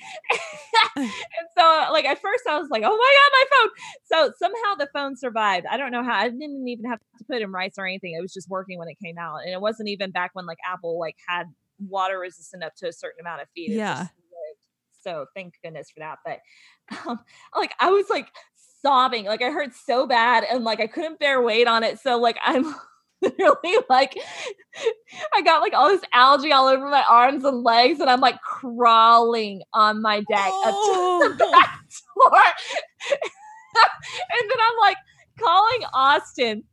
[0.96, 3.70] and so like at first I was like, oh my God, my phone.
[4.04, 5.66] So somehow the phone survived.
[5.70, 8.14] I don't know how I didn't even have to put in rice or anything.
[8.18, 9.38] It was just working when it came out.
[9.44, 11.46] And it wasn't even back when like Apple like had
[11.78, 13.70] water resistant up to a certain amount of feet.
[13.70, 14.06] It Yeah.
[15.04, 16.18] So thank goodness for that.
[16.24, 16.40] But
[17.08, 17.20] um,
[17.54, 18.28] like I was like
[18.84, 21.98] sobbing, like I hurt so bad and like I couldn't bear weight on it.
[22.00, 22.74] So like I'm
[23.22, 24.16] literally like
[25.34, 28.40] I got like all this algae all over my arms and legs, and I'm like
[28.42, 31.50] crawling on my deck up to the Oh.
[31.52, 31.80] back
[32.16, 32.40] door.
[33.74, 34.96] and then I'm like
[35.40, 36.64] calling Austin.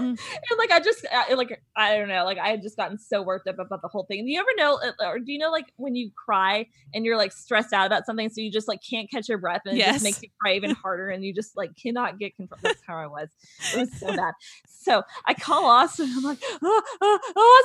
[0.00, 0.18] Mm.
[0.50, 3.22] and like I just I, like I don't know like I had just gotten so
[3.22, 4.24] worked up about the whole thing.
[4.24, 7.16] Do you ever know uh, or do you know like when you cry and you're
[7.16, 9.78] like stressed out about something so you just like can't catch your breath and it
[9.78, 9.94] Yes.
[9.96, 12.58] just makes you cry even harder and you just like cannot get control.
[12.62, 13.28] That's how I was.
[13.74, 14.34] It was so bad.
[14.68, 16.10] So I call Austin.
[16.16, 17.62] I'm like, oh, oh,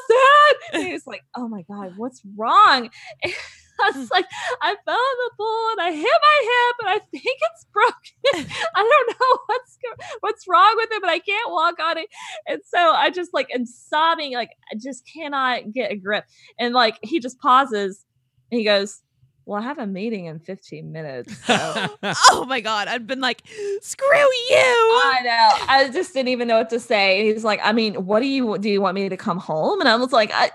[0.72, 0.80] Austin.
[0.80, 2.90] And he's like, oh my God, what's wrong?
[3.82, 4.26] I was like,
[4.62, 8.52] I fell in the pool and I hit my hip and I think it's broken.
[8.76, 9.78] I don't know what's
[10.22, 12.08] what's wrong with it, but I can't walk on it.
[12.48, 16.26] And so I just like am sobbing, like I just cannot get a grip.
[16.60, 18.06] And like he just pauses
[18.52, 19.02] and he goes,
[19.46, 21.38] Well, I have a meeting in 15 minutes.
[21.46, 22.88] So oh my God.
[22.88, 23.42] I'd been like,
[23.82, 24.56] screw you.
[24.56, 25.66] I know.
[25.68, 27.32] I just didn't even know what to say.
[27.32, 28.70] He's like, I mean, what do you do?
[28.70, 29.80] You want me to come home?
[29.80, 30.52] And I was like, I,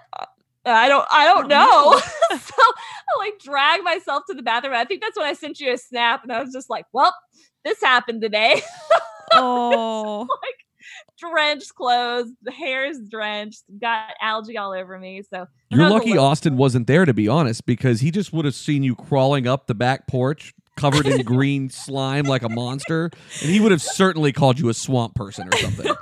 [0.66, 1.98] Uh, I don't, I don't know.
[2.38, 4.74] so I like drag myself to the bathroom.
[4.74, 7.14] I think that's when I sent you a snap, and I was just like, well,
[7.64, 8.62] this happened today.
[9.32, 10.26] oh.
[10.28, 10.54] Like
[11.18, 15.22] drenched clothes, the hair is drenched, got algae all over me.
[15.22, 18.10] So You're that was a lucky little- Austin wasn't there, to be honest, because he
[18.10, 22.42] just would have seen you crawling up the back porch covered in green slime like
[22.42, 23.10] a monster,
[23.42, 25.92] and he would have certainly called you a swamp person or something.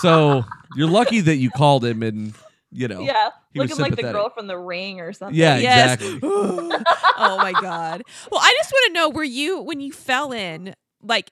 [0.00, 2.34] So you're lucky that you called him and
[2.72, 3.00] you know.
[3.00, 5.36] Yeah, he was looking like the girl from The Ring or something.
[5.38, 5.94] Yeah, Yes.
[5.94, 6.20] exactly.
[6.22, 8.02] oh my god.
[8.30, 10.74] Well, I just want to know: Were you when you fell in?
[11.02, 11.30] Like,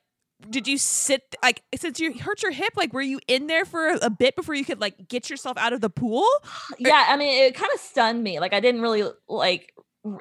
[0.49, 1.23] did you sit?
[1.42, 4.55] Like, since you hurt your hip, like, were you in there for a bit before
[4.55, 6.27] you could like get yourself out of the pool?
[6.79, 7.07] yeah.
[7.09, 8.40] I mean, it kind of stunned me.
[8.40, 9.73] Like I didn't really like.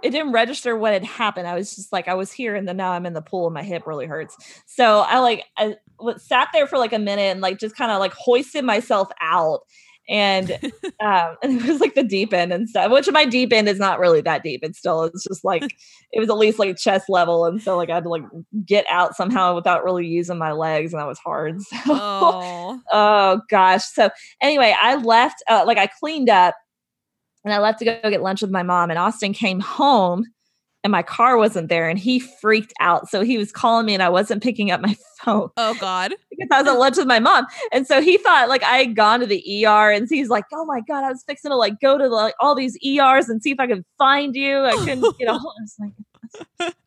[0.02, 1.46] It didn't register what had happened.
[1.46, 3.54] I was just like, I was here, and then now I'm in the pool, and
[3.54, 4.38] my hip really hurts.
[4.66, 7.92] So I like, I w- sat there for like a minute, and like just kind
[7.92, 9.60] of like hoisted myself out,
[10.10, 10.52] and
[11.00, 12.92] um, and it was like the deep end and stuff.
[12.92, 14.62] Which my deep end is not really that deep.
[14.64, 15.64] It's still, it's just like
[16.12, 18.24] it was at least like chest level, and so like I had to like
[18.66, 21.62] get out somehow without really using my legs, and that was hard.
[21.62, 23.86] So Oh, oh gosh.
[23.86, 24.10] So
[24.42, 26.56] anyway, I left, uh, like I cleaned up
[27.44, 28.90] and I left to go get lunch with my mom.
[28.90, 30.26] And Austin came home
[30.84, 33.10] and my car wasn't there and he freaked out.
[33.10, 36.14] So he was calling me and I wasn't picking up my phone oh God.
[36.30, 37.46] because I was at lunch with my mom.
[37.72, 40.66] And so he thought like I had gone to the ER and he's like, oh
[40.66, 43.52] my God, I was fixing to like go to like all these ERs and see
[43.52, 44.60] if I could find you.
[44.60, 45.54] I couldn't get a hold.
[45.58, 45.94] I was like,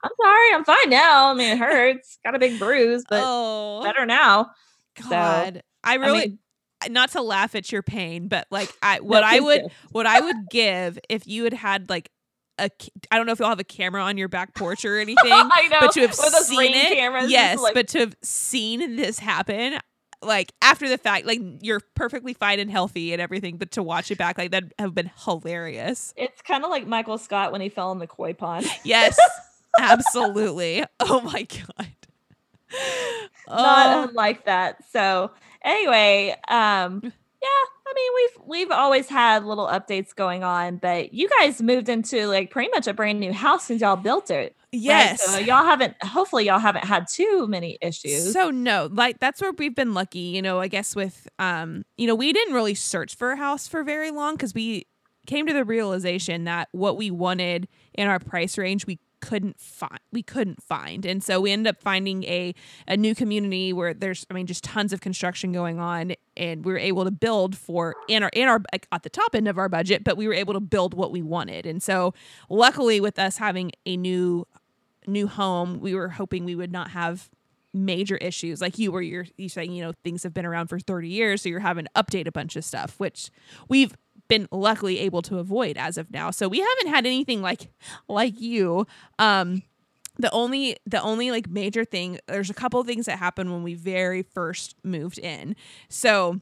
[0.02, 1.30] I'm sorry, I'm fine now.
[1.30, 2.18] I mean, it hurts.
[2.24, 4.50] Got a big bruise, but oh better now.
[5.08, 5.62] God.
[5.84, 6.18] I I really.
[6.28, 6.38] mean-
[6.90, 9.68] not to laugh at your pain, but like I, what No, I would, do.
[9.92, 12.10] what I would give if you had had like
[12.58, 12.70] a,
[13.10, 15.68] I don't know if you'll have a camera on your back porch or anything, I
[15.70, 15.80] know.
[15.80, 19.78] but to have seen it, cameras, yes, like- but to have seen this happen,
[20.22, 24.10] like after the fact, like you're perfectly fine and healthy and everything, but to watch
[24.10, 26.14] it back, like that have been hilarious.
[26.16, 28.66] It's kind of like Michael Scott when he fell in the koi pond.
[28.84, 29.18] Yes,
[29.78, 30.84] absolutely.
[31.00, 31.88] Oh my god.
[33.48, 34.78] Not Oh, unlike that.
[34.90, 35.30] So
[35.62, 37.48] anyway, um, yeah,
[37.86, 42.26] I mean we've we've always had little updates going on, but you guys moved into
[42.26, 44.56] like pretty much a brand new house since y'all built it.
[44.72, 44.82] right?
[44.82, 45.22] yes.
[45.22, 48.32] So y'all haven't hopefully y'all haven't had too many issues.
[48.32, 52.06] So no, like that's where we've been lucky, you know, I guess with um, you
[52.06, 54.86] know, we didn't really search for a house for very long cuz we
[55.26, 59.98] came to the realization that what we wanted in our price range we couldn't find
[60.12, 61.04] we couldn't find.
[61.04, 62.54] And so we ended up finding a
[62.86, 66.72] a new community where there's i mean just tons of construction going on and we
[66.72, 69.58] were able to build for in our in our like, at the top end of
[69.58, 71.66] our budget but we were able to build what we wanted.
[71.66, 72.14] And so
[72.48, 74.46] luckily with us having a new
[75.06, 77.28] new home we were hoping we would not have
[77.76, 78.60] major issues.
[78.60, 81.42] Like you were you're, you saying you know things have been around for 30 years
[81.42, 83.30] so you're having to update a bunch of stuff which
[83.68, 83.94] we've
[84.28, 86.30] been luckily able to avoid as of now.
[86.30, 87.68] So we haven't had anything like
[88.08, 88.86] like you.
[89.18, 89.62] Um
[90.18, 93.62] the only the only like major thing there's a couple of things that happened when
[93.62, 95.54] we very first moved in.
[95.88, 96.40] So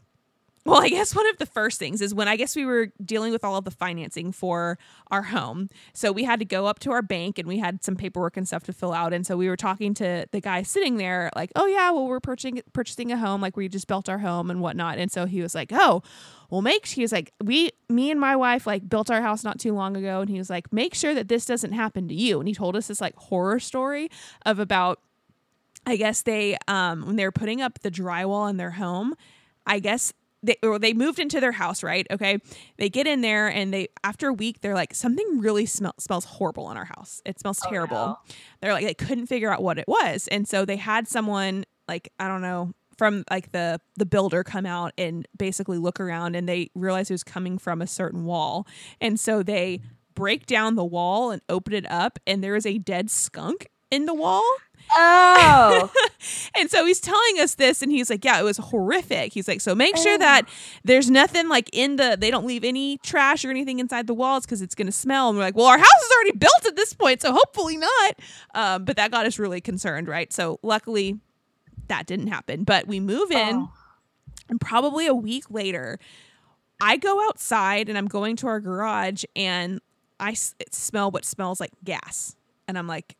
[0.67, 3.33] well, I guess one of the first things is when I guess we were dealing
[3.33, 4.79] with all of the financing for
[5.11, 5.69] our home.
[5.93, 8.49] So we had to go up to our bank and we had some paperwork and
[8.49, 9.13] stuff to fill out.
[9.13, 12.19] And so we were talking to the guy sitting there, like, oh, yeah, well, we're
[12.19, 13.43] purchasing, purchasing a home.
[13.43, 14.97] Like, we just built our home and whatnot.
[14.97, 16.03] And so he was like, oh,
[16.49, 19.59] well, make, he was like, we, me and my wife, like, built our house not
[19.59, 20.23] too long ago.
[20.23, 22.39] And he was like, make sure that this doesn't happen to you.
[22.39, 24.09] And he told us this, like, horror story
[24.47, 25.01] of about,
[25.85, 29.15] I guess they, um, when they were putting up the drywall in their home,
[29.67, 32.07] I guess they or they moved into their house, right?
[32.11, 32.39] Okay.
[32.77, 36.25] They get in there and they after a week they're like something really smell, smells
[36.25, 37.23] horrible in our house.
[37.25, 37.97] It smells Oh, terrible.
[37.97, 38.19] no.
[38.61, 40.29] They're like they couldn't figure out what it was.
[40.29, 44.67] And so they had someone like I don't know from like the the builder come
[44.67, 48.67] out and basically look around and they realize it was coming from a certain wall.
[49.01, 49.81] And so they
[50.15, 54.07] break down the wall and open it up and there is a dead skunk in
[54.07, 54.45] the wall.
[54.97, 55.91] Oh,
[56.57, 59.61] And so he's telling us this, and he's like, "Yeah, it was horrific." He's like,
[59.61, 60.19] "So make sure Oh.
[60.19, 60.49] that
[60.85, 64.45] there's nothing like in the they don't leave any trash or anything inside the walls
[64.47, 66.93] because it's gonna smell." And we're like, "Well, our house is already built at this
[66.93, 68.19] point, so hopefully not."
[68.55, 70.33] Um, but that got us really concerned, right?
[70.33, 71.19] So luckily,
[71.89, 72.65] that didn't happen.
[72.65, 73.73] But we move in, Oh.
[74.49, 75.99] and probably a week later,
[76.81, 79.81] I go outside and I'm going to our garage, and
[80.21, 82.37] I s- smell what smells like gas,
[82.69, 83.17] and I'm like,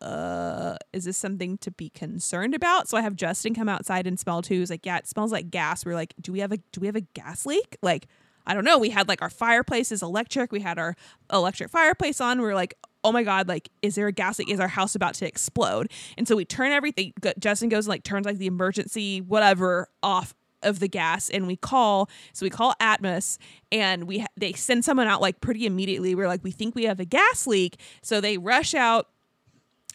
[0.00, 2.88] uh, is this something to be concerned about?
[2.88, 4.60] So I have Justin come outside and smell too.
[4.60, 5.84] He's like, yeah, it smells like gas.
[5.84, 7.76] We're like, do we have a do we have a gas leak?
[7.82, 8.06] Like,
[8.46, 8.78] I don't know.
[8.78, 10.52] We had like our fireplace is electric.
[10.52, 10.96] We had our
[11.32, 12.40] electric fireplace on.
[12.40, 14.50] We are like, oh my god, like, is there a gas leak?
[14.50, 15.90] Is our house about to explode?
[16.18, 17.12] And so we turn everything.
[17.38, 21.54] Justin goes and like turns like the emergency whatever off of the gas and we
[21.54, 23.38] call so we call atmos
[23.70, 26.84] and we ha- they send someone out like pretty immediately we're like we think we
[26.84, 29.08] have a gas leak so they rush out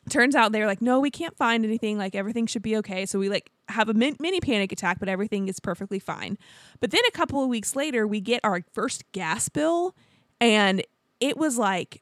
[0.10, 3.20] turns out they're like no we can't find anything like everything should be okay so
[3.20, 6.38] we like have a min- mini panic attack but everything is perfectly fine
[6.80, 9.96] but then a couple of weeks later we get our first gas bill
[10.40, 10.82] and
[11.20, 12.02] it was like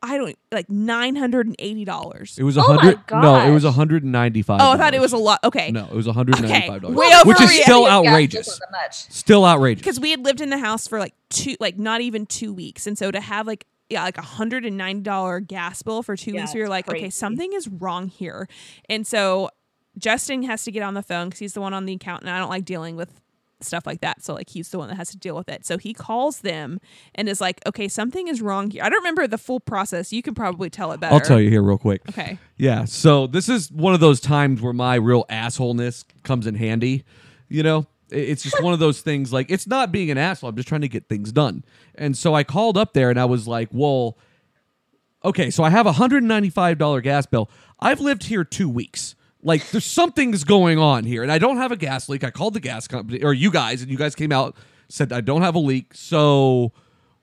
[0.00, 2.38] I don't like nine hundred and eighty dollars.
[2.38, 3.00] It was a Oh hundred.
[3.10, 4.60] no, it was a hundred and ninety-five.
[4.62, 5.40] Oh, I thought it was a lot.
[5.42, 8.60] Okay, No, it was a hundred and ninety-five dollars, way which is still Yeah, outrageous.
[8.70, 8.94] much.
[9.10, 9.80] Still outrageous.
[9.82, 12.86] because we had lived in the house for like two, like not even two weeks,
[12.86, 16.16] and so to have like yeah, like a hundred and ninety dollar gas bill for
[16.16, 18.48] two Yeah, weeks, we were it's like, okay, something is wrong here,
[18.88, 19.50] and so
[19.96, 22.30] Justin has to get on the phone because he's the one on the account, and
[22.30, 23.20] I don't like dealing with
[23.60, 24.22] stuff like that.
[24.22, 25.66] So like he's the one that has to deal with it.
[25.66, 26.78] So he calls them
[27.16, 28.84] and is like, okay, something is wrong here.
[28.84, 30.12] I don't remember the full process.
[30.12, 31.12] You can probably tell it better.
[31.12, 32.02] I'll tell you here real quick.
[32.08, 32.38] Okay.
[32.56, 32.84] Yeah.
[32.84, 37.02] So this is one of those times where my real assholeness comes in handy.
[37.48, 39.32] You know, I- it's just one of those things.
[39.32, 40.50] Like it's not being an asshole.
[40.50, 41.64] I'm just trying to get things done.
[41.94, 44.18] And so I called up there and I was like, well,
[45.24, 47.50] okay, so I have a hundred and ninety-five dollar gas bill.
[47.80, 49.14] I've lived here two weeks.
[49.42, 52.24] Like there's something's going on here, and I don't have a gas leak.
[52.24, 54.56] I called the gas company or you guys, and you guys came out
[54.88, 55.94] said I don't have a leak.
[55.94, 56.72] So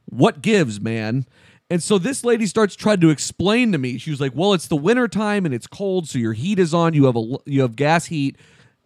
[0.05, 1.25] what gives, man?
[1.69, 3.97] And so this lady starts trying to explain to me.
[3.97, 6.73] She was like, "Well, it's the winter time and it's cold, so your heat is
[6.73, 6.93] on.
[6.93, 8.37] You have a you have gas heat.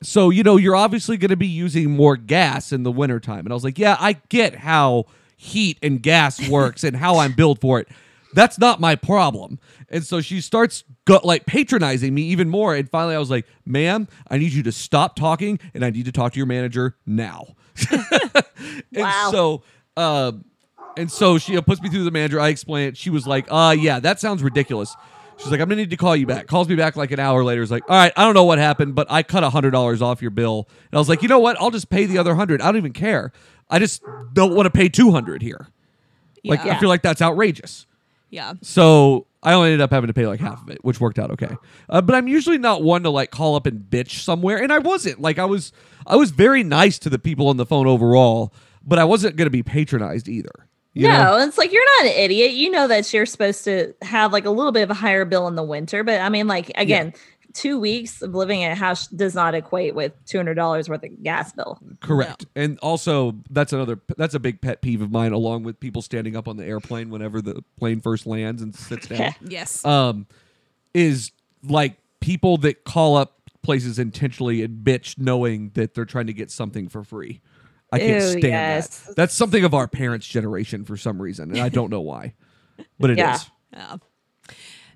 [0.02, 3.50] So, you know, you're obviously going to be using more gas in the wintertime." And
[3.52, 5.06] I was like, "Yeah, I get how
[5.38, 7.88] heat and gas works and how I'm built for it.
[8.34, 9.60] That's not my problem."
[9.90, 12.76] And so she starts go, like patronizing me even more.
[12.76, 16.06] And finally, I was like, "Ma'am, I need you to stop talking and I need
[16.06, 17.56] to talk to your manager now."
[17.92, 18.04] and
[18.94, 19.30] Wow.
[19.32, 19.64] so,
[19.98, 20.32] uh,
[20.98, 22.40] and so she puts me through the manager.
[22.40, 22.98] I explain it.
[22.98, 24.96] She was like, "Uh, yeah, that sounds ridiculous."
[25.40, 27.44] She's like, "I'm gonna need to call you back." Calls me back like an hour
[27.44, 27.62] later.
[27.62, 30.22] Is like, "All right, I don't know what happened, but I cut hundred dollars off
[30.22, 31.60] your bill." And I was like, "You know what?
[31.62, 32.62] I'll just pay the other hundred.
[32.62, 33.32] I don't even care.
[33.70, 35.68] I just don't want to pay two hundred here.
[36.44, 36.76] Like, Yeah.
[36.76, 37.86] I feel like that's outrageous."
[38.30, 38.54] Yeah.
[38.62, 41.32] So I only ended up having to pay like half of it, which worked out
[41.32, 41.56] okay.
[41.88, 44.80] Uh, but I'm usually not one to like call up and bitch somewhere, and I
[44.80, 45.22] wasn't.
[45.22, 45.72] Like I was,
[46.06, 48.54] I was very nice to the people on the phone overall,
[48.86, 50.68] but I wasn't going to be patronized either.
[50.94, 51.48] You no, know?
[51.48, 52.52] it's like you're not an idiot.
[52.52, 55.48] You know that you're supposed to have like a little bit of a higher bill
[55.48, 57.14] in the winter, but I mean, like again,
[57.54, 61.04] two weeks of living in a house does not equate with two hundred dollars worth
[61.04, 61.80] of gas bill.
[62.02, 62.46] Correct.
[62.56, 66.36] And also, that's another that's a big pet peeve of mine, along with people standing
[66.36, 69.36] up on the airplane whenever the plane first lands and sits down.
[69.42, 69.86] Yes.
[69.86, 70.28] um,
[70.94, 71.32] is
[71.64, 76.50] like people that call up places intentionally and bitch, knowing that they're trying to get
[76.50, 77.42] something for free.
[77.92, 79.00] I can't Ew, stand yes.
[79.00, 79.16] that.
[79.16, 82.34] That's something of our parents' generation for some reason, and I don't know why,
[83.00, 83.18] but it is.
[83.18, 83.40] Yeah.
[83.74, 83.98] Yeah.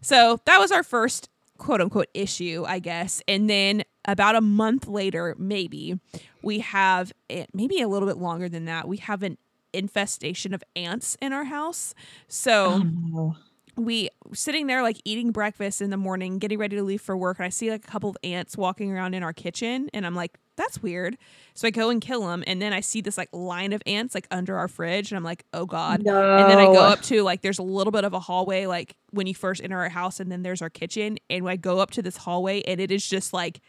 [0.02, 3.22] So that was our first quote unquote issue, I guess.
[3.28, 6.00] And then about a month later, maybe,
[6.42, 9.38] we have it, maybe a little bit longer than that, we have an
[9.72, 11.96] infestation of ants in our house.
[12.28, 12.84] So
[13.16, 13.36] Oh,
[13.76, 17.40] we sitting there like eating breakfast in the morning, getting ready to leave for work,
[17.40, 20.16] and I see like a couple of ants walking around in our kitchen, and I'm
[20.16, 21.18] like, that's weird.
[21.56, 24.14] So I go and kill them, and then I see this like line of ants
[24.14, 26.04] like under our fridge, and I'm like, oh god.
[26.42, 28.96] And then I go up to like there's a little bit of a hallway like
[29.12, 31.92] when you first enter our house, and then there's our kitchen, and I go up
[31.92, 33.60] to this hallway, and it is just like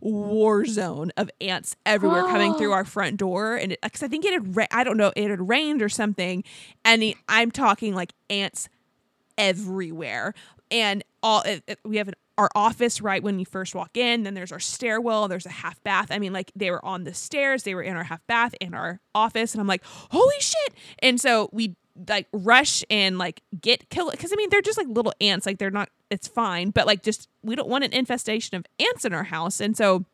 [0.00, 4.22] war zone of ants everywhere coming through our front door and it, because i think
[4.24, 6.44] it had ra- i don't know it had rained or something
[6.84, 8.68] and the, i'm talking like ants
[9.38, 10.34] everywhere.
[10.70, 14.24] And all it, it- we have an, our office right when you first walk in
[14.24, 16.08] then there's our stairwell there's a half bath.
[16.10, 18.74] I mean like they were on the stairs they were in our half bath in
[18.74, 20.74] our office and i'm like holy shit!
[20.98, 21.76] And so we
[22.08, 25.58] like rush and like get kill because i mean they're just like little ants like
[25.58, 29.12] they're not it's fine but like just we don't want an infestation of ants in
[29.14, 29.60] our house.
[29.60, 30.04] And so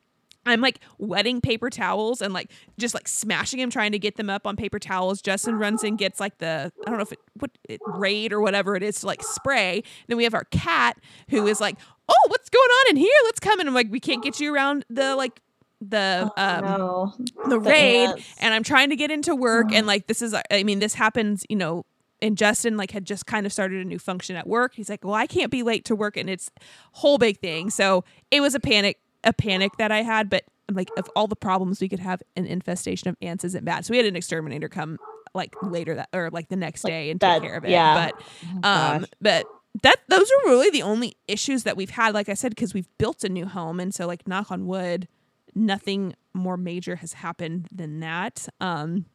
[0.47, 4.31] I'm like wetting paper towels and like just like smashing them, trying to get them
[4.31, 5.21] up on paper towels.
[5.21, 8.41] Justin runs and gets like the I don't know if it what it, raid or
[8.41, 9.77] whatever it is to like spray.
[9.77, 10.99] And then we have our cat
[11.29, 11.77] who is like,
[12.09, 13.13] oh, what's going on in here?
[13.25, 13.69] Let's come in.
[13.69, 15.41] I'm like, we can't get you around the like
[15.83, 17.15] the um no.
[17.49, 20.79] the raid and I'm trying to get into work and like this is I mean
[20.79, 21.85] this happens, you know,
[22.23, 24.75] and Justin like had just kind of started a new function at work.
[24.75, 26.51] He's like, "Well, I can't be late to work and it's
[26.93, 30.89] whole big thing." So, it was a panic a panic that I had, but like
[30.97, 33.85] of all the problems we could have, an infestation of ants isn't bad.
[33.85, 34.99] So, we had an exterminator come
[35.35, 37.71] like later that or like the next Like day and that- take care of it.
[37.71, 38.11] yeah.
[38.13, 38.23] But
[38.65, 39.09] Oh, um gosh.
[39.21, 39.47] but
[39.83, 42.89] that those are really the only issues that we've had like I said because we've
[42.99, 45.07] built a new home and so like knock on wood
[45.55, 48.49] nothing more major has happened than that.
[48.61, 49.07] Um,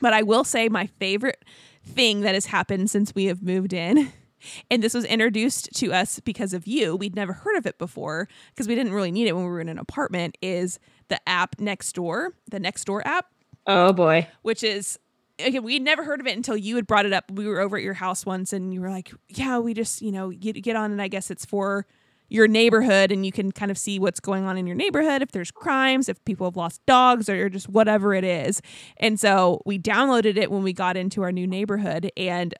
[0.00, 1.44] but I will say my favorite
[1.84, 4.12] thing that has happened since we have moved in,
[4.70, 6.96] and this was introduced to us because of you.
[6.96, 9.60] We'd never heard of it before because we didn't really need it when we were
[9.60, 10.36] in an apartment.
[10.42, 13.26] Is the app Nextdoor, the Nextdoor app,
[13.66, 14.28] Oh boy.
[14.42, 14.98] which is
[15.38, 17.30] again we'd never heard of it until you had brought it up.
[17.30, 20.12] We were over at your house once, and you were like, "Yeah, we just you
[20.12, 21.86] know get get on, and I guess it's for."
[22.28, 25.30] your neighborhood and you can kind of see what's going on in your neighborhood if
[25.30, 28.60] there's crimes if people have lost dogs or just whatever it is
[28.96, 32.52] and so we downloaded it when we got into our new neighborhood and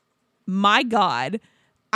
[0.46, 1.40] my god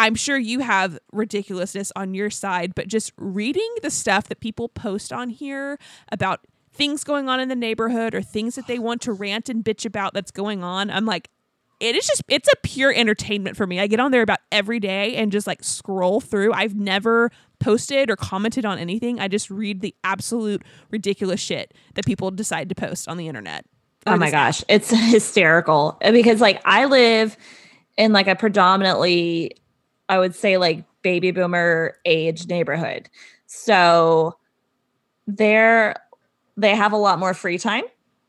[0.00, 4.70] I'm sure you have ridiculousness on your side, but just reading the stuff that people
[4.70, 5.78] post on here
[6.10, 9.62] about things going on in the neighborhood or things that they want to rant and
[9.62, 11.28] bitch about that's going on, I'm like,
[11.80, 13.78] it is just it's a pure entertainment for me.
[13.78, 16.54] I get on there about every day and just like scroll through.
[16.54, 19.20] I've never posted or commented on anything.
[19.20, 23.66] I just read the absolute ridiculous shit that people decide to post on the internet.
[24.06, 27.36] Oh my gosh, it's hysterical because like I live
[27.98, 29.59] in like a predominantly
[30.10, 33.08] I would say like baby boomer age neighborhood.
[33.46, 34.36] So
[35.28, 35.94] they're
[36.56, 37.84] they have a lot more free time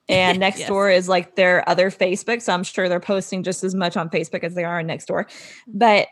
[0.08, 0.68] and next yes.
[0.68, 2.44] door is like their other Facebook.
[2.44, 5.08] So I'm sure they're posting just as much on Facebook as they are on next
[5.08, 5.26] door.
[5.68, 6.08] But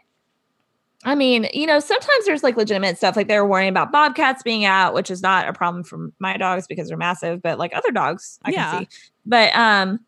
[1.06, 4.66] I mean, you know, sometimes there's like legitimate stuff, like they're worrying about bobcats being
[4.66, 7.92] out, which is not a problem for my dogs because they're massive, but like other
[7.92, 8.72] dogs, I yeah.
[8.72, 8.90] can see.
[9.24, 10.00] But um,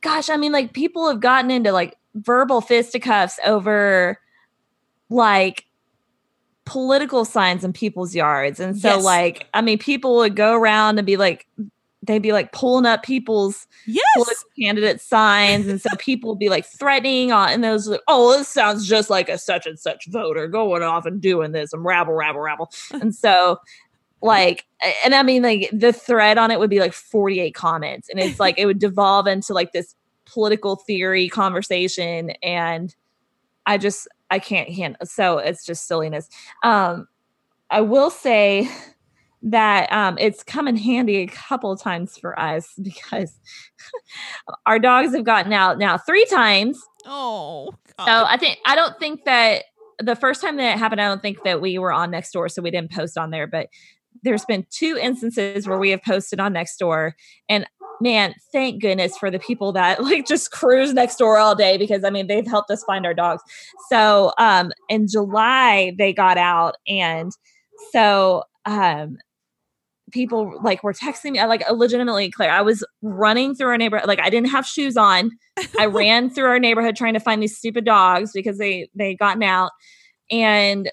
[0.00, 4.18] gosh, I mean, like people have gotten into like verbal fisticuffs over
[5.12, 5.66] like
[6.64, 8.60] political signs in people's yards.
[8.60, 9.04] And so, yes.
[9.04, 11.46] like, I mean, people would go around and be like,
[12.04, 14.04] they'd be like pulling up people's yes.
[14.14, 15.68] political candidate signs.
[15.68, 19.10] And so people would be like threatening on, and those like, oh, this sounds just
[19.10, 22.70] like a such and such voter going off and doing this and rabble, rabble, rabble.
[22.92, 23.58] and so,
[24.20, 24.64] like,
[25.04, 28.08] and I mean, like, the thread on it would be like 48 comments.
[28.08, 29.94] And it's like, it would devolve into like this
[30.26, 32.30] political theory conversation.
[32.42, 32.94] And
[33.66, 35.04] I just, I can't handle.
[35.04, 36.28] So it's just silliness.
[36.62, 37.06] Um,
[37.70, 38.68] I will say,
[39.42, 43.38] that um, it's come in handy a couple times for us because
[44.66, 46.80] our dogs have gotten out now three times.
[47.04, 48.04] Oh, God.
[48.04, 49.64] so I think I don't think that
[49.98, 52.48] the first time that it happened, I don't think that we were on next door,
[52.48, 53.46] so we didn't post on there.
[53.46, 53.68] But
[54.22, 57.14] there's been two instances where we have posted on next door,
[57.48, 57.66] and
[58.02, 62.04] man, thank goodness for the people that like just cruise next door all day because
[62.04, 63.42] I mean they've helped us find our dogs.
[63.88, 67.32] So um in July they got out and
[67.92, 69.18] so um
[70.10, 74.08] people like were texting me I like legitimately Claire I was running through our neighborhood
[74.08, 75.30] like I didn't have shoes on
[75.78, 79.42] I ran through our neighborhood trying to find these stupid dogs because they they gotten
[79.42, 79.70] out
[80.30, 80.90] and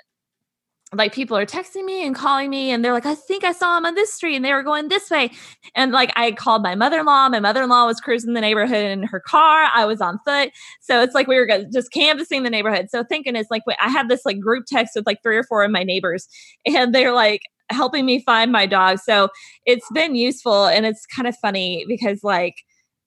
[0.94, 3.76] like people are texting me and calling me and they're like I think I saw
[3.76, 5.32] them on this street and they were going this way
[5.76, 9.70] and like I called my mother-in-law my mother-in-law was cruising the neighborhood in her car
[9.74, 10.50] I was on foot
[10.82, 14.10] so it's like we were just canvassing the neighborhood so thinking it's like I had
[14.10, 16.28] this like group text with like three or four of my neighbors
[16.66, 19.00] and they're like helping me find my dog.
[19.00, 19.30] So
[19.66, 22.56] it's been useful and it's kind of funny because like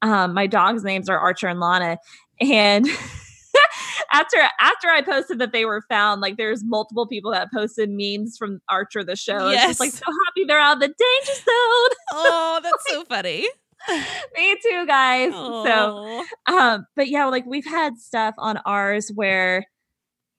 [0.02, 1.98] um, my dog's names are Archer and Lana.
[2.40, 2.86] And
[4.12, 8.36] after after I posted that they were found, like there's multiple people that posted memes
[8.36, 9.50] from Archer the show.
[9.50, 9.62] Yes.
[9.62, 11.44] It's just like so happy they're out of the danger zone.
[12.12, 13.46] oh, that's so funny.
[14.36, 15.32] Me too, guys.
[15.32, 15.66] Aww.
[15.66, 16.24] So
[16.54, 19.64] um, but yeah, like we've had stuff on ours where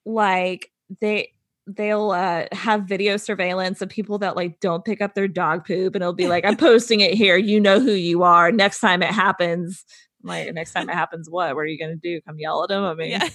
[0.06, 1.34] like they
[1.68, 5.96] they'll uh, have video surveillance of people that like don't pick up their dog poop
[5.96, 9.02] and it'll be like i'm posting it here you know who you are next time
[9.02, 9.86] it happens
[10.24, 12.70] like next time it happens what what are you going to do come yell at
[12.70, 13.30] them i mean yeah.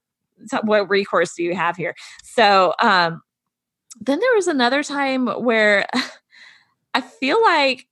[0.62, 3.20] what recourse do you have here so um
[4.00, 5.86] then there was another time where
[6.94, 7.86] i feel like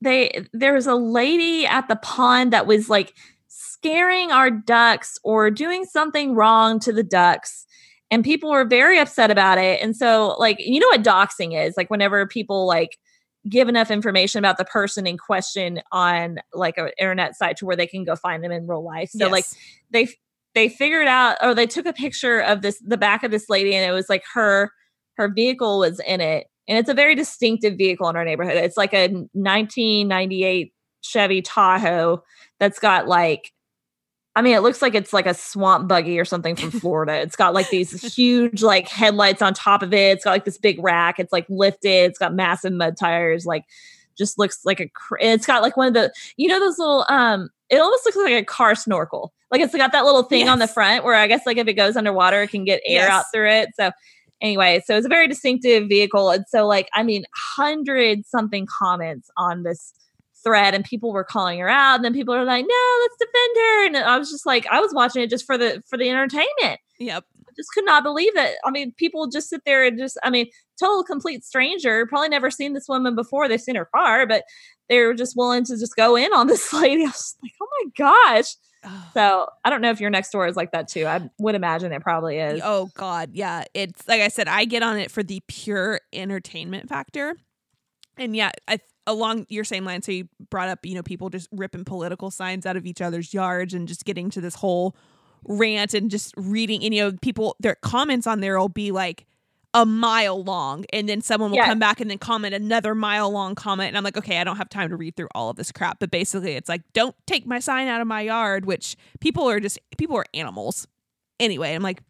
[0.00, 3.14] they there was a lady at the pond that was like
[3.48, 7.64] scaring our ducks or doing something wrong to the ducks
[8.10, 9.80] and people were very upset about it.
[9.82, 11.74] And so, like, you know what doxing is?
[11.76, 12.96] Like, whenever people like
[13.48, 17.76] give enough information about the person in question on like an internet site to where
[17.76, 19.10] they can go find them in real life.
[19.10, 19.32] So, yes.
[19.32, 19.44] like,
[19.90, 20.08] they
[20.54, 23.74] they figured out or they took a picture of this the back of this lady,
[23.74, 24.70] and it was like her
[25.16, 28.56] her vehicle was in it, and it's a very distinctive vehicle in our neighborhood.
[28.56, 30.72] It's like a 1998
[31.02, 32.22] Chevy Tahoe
[32.58, 33.52] that's got like
[34.36, 37.14] I mean, it looks like it's like a swamp buggy or something from Florida.
[37.14, 40.16] It's got like these huge like headlights on top of it.
[40.16, 41.18] It's got like this big rack.
[41.18, 42.10] It's like lifted.
[42.10, 43.46] It's got massive mud tires.
[43.46, 43.64] Like,
[44.16, 44.88] just looks like a.
[44.88, 47.50] Cr- it's got like one of the you know those little um.
[47.70, 49.32] It almost looks like a car snorkel.
[49.50, 50.48] Like it's got that little thing yes.
[50.50, 53.02] on the front where I guess like if it goes underwater, it can get air
[53.02, 53.10] yes.
[53.10, 53.68] out through it.
[53.74, 53.90] So
[54.40, 56.30] anyway, so it's a very distinctive vehicle.
[56.30, 59.94] And so like I mean, hundred something comments on this
[60.44, 63.56] thread and people were calling her out and then people were like no let's defend
[63.56, 63.86] her.
[63.86, 66.80] And i was just like i was watching it just for the for the entertainment.
[66.98, 67.24] Yep.
[67.48, 68.56] I just could not believe it.
[68.64, 70.46] I mean people just sit there and just i mean
[70.78, 73.48] total complete stranger probably never seen this woman before.
[73.48, 74.44] They've seen her car but
[74.88, 77.02] they were just willing to just go in on this lady.
[77.02, 78.54] I was like oh my gosh.
[79.14, 81.06] So I don't know if your next door is like that too.
[81.06, 82.60] I would imagine it probably is.
[82.62, 83.64] Oh God, yeah.
[83.72, 87.36] It's like I said, I get on it for the pure entertainment factor.
[88.16, 91.48] And yeah, I along your same line, so you brought up, you know, people just
[91.52, 94.96] ripping political signs out of each other's yards and just getting to this whole
[95.46, 99.26] rant and just reading and you know people their comments on there will be like
[99.74, 101.66] a mile long and then someone will Yeah.
[101.66, 104.56] come back and then comment another mile long comment and I'm like okay I don't
[104.56, 107.44] have time to read through all of this crap but basically it's like don't take
[107.46, 110.86] my sign out of my yard which people are just people are animals
[111.38, 112.00] anyway I'm like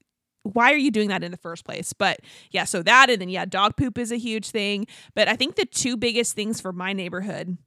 [0.44, 2.20] why are you doing that in the first place but
[2.50, 5.56] yeah so that and then yeah dog poop is a huge thing but I think
[5.56, 7.58] the two biggest things for my neighborhood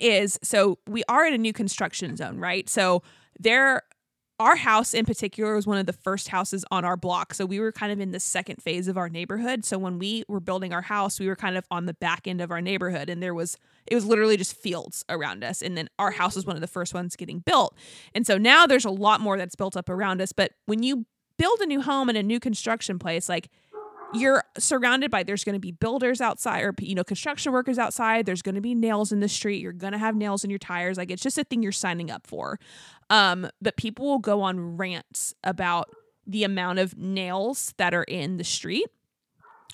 [0.00, 3.02] is so we are in a new construction zone right so
[3.38, 3.82] there
[4.40, 7.34] our house in particular was one of the first houses on our block.
[7.34, 9.66] So we were kind of in the second phase of our neighborhood.
[9.66, 12.40] So when we were building our house, we were kind of on the back end
[12.40, 15.90] of our neighborhood and there was it was literally just fields around us and then
[15.98, 17.76] our house was one of the first ones getting built.
[18.14, 21.04] And so now there's a lot more that's built up around us, but when you
[21.40, 23.48] build a new home in a new construction place like
[24.12, 28.26] you're surrounded by there's going to be builders outside or you know construction workers outside
[28.26, 30.58] there's going to be nails in the street you're going to have nails in your
[30.58, 32.60] tires like it's just a thing you're signing up for.
[33.08, 35.88] Um but people will go on rants about
[36.26, 38.88] the amount of nails that are in the street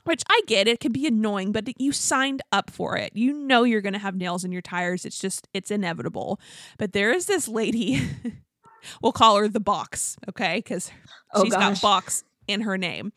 [0.05, 3.11] which I get it can be annoying but you signed up for it.
[3.17, 6.39] You know you're going to have nails in your tires it's just it's inevitable.
[6.79, 8.09] But there is this lady
[9.03, 10.91] we'll call her the box okay cuz
[11.35, 13.13] Oh, she's got box in her name.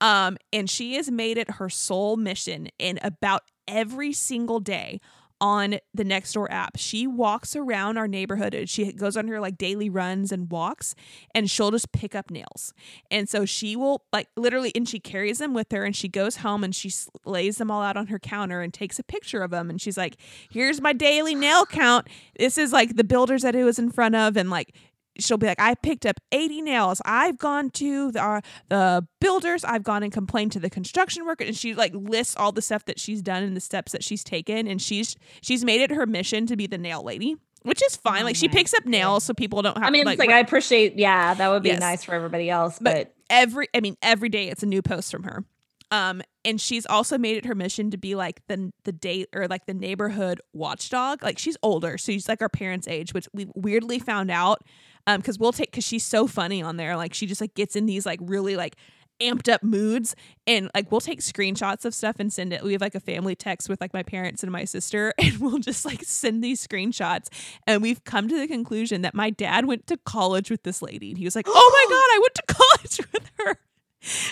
[0.00, 5.00] Um, and she has made it her sole mission in about every single day
[5.42, 6.76] on the Nextdoor app.
[6.76, 10.94] She walks around our neighborhood and she goes on her like daily runs and walks
[11.34, 12.74] and she'll just pick up nails.
[13.10, 16.36] And so she will like literally and she carries them with her and she goes
[16.36, 16.90] home and she
[17.24, 19.96] lays them all out on her counter and takes a picture of them and she's
[19.96, 20.16] like,
[20.50, 22.08] "Here's my daily nail count.
[22.38, 24.74] This is like the builders that it was in front of and like
[25.20, 27.00] she'll be like, I picked up 80 nails.
[27.04, 29.64] I've gone to the, uh, the builders.
[29.64, 31.44] I've gone and complained to the construction worker.
[31.44, 34.24] And she like lists all the stuff that she's done and the steps that she's
[34.24, 34.66] taken.
[34.66, 38.22] And she's she's made it her mission to be the nail lady, which is fine.
[38.22, 39.86] Oh like she picks up nails so people don't have to.
[39.86, 40.96] I mean, like, it's like I appreciate.
[40.98, 41.80] Yeah, that would be Yes.
[41.80, 45.10] nice for everybody else, But- but, every I mean every day it's a new post
[45.10, 45.44] from her.
[45.92, 49.46] Um and she's also made it her mission to be like the the date or
[49.48, 51.22] like the neighborhood watchdog.
[51.22, 54.62] Like she's older, so she's like our parents' age, which we weirdly found out
[55.06, 56.96] um cuz we'll take cuz she's so funny on there.
[56.96, 58.76] Like she just like gets in these like really like
[59.20, 62.80] amped up moods and like we'll take screenshots of stuff and send it we have
[62.80, 66.02] like a family text with like my parents and my sister and we'll just like
[66.02, 67.26] send these screenshots
[67.66, 71.10] and we've come to the conclusion that my dad went to college with this lady
[71.10, 73.58] and he was like oh my god i went to college with her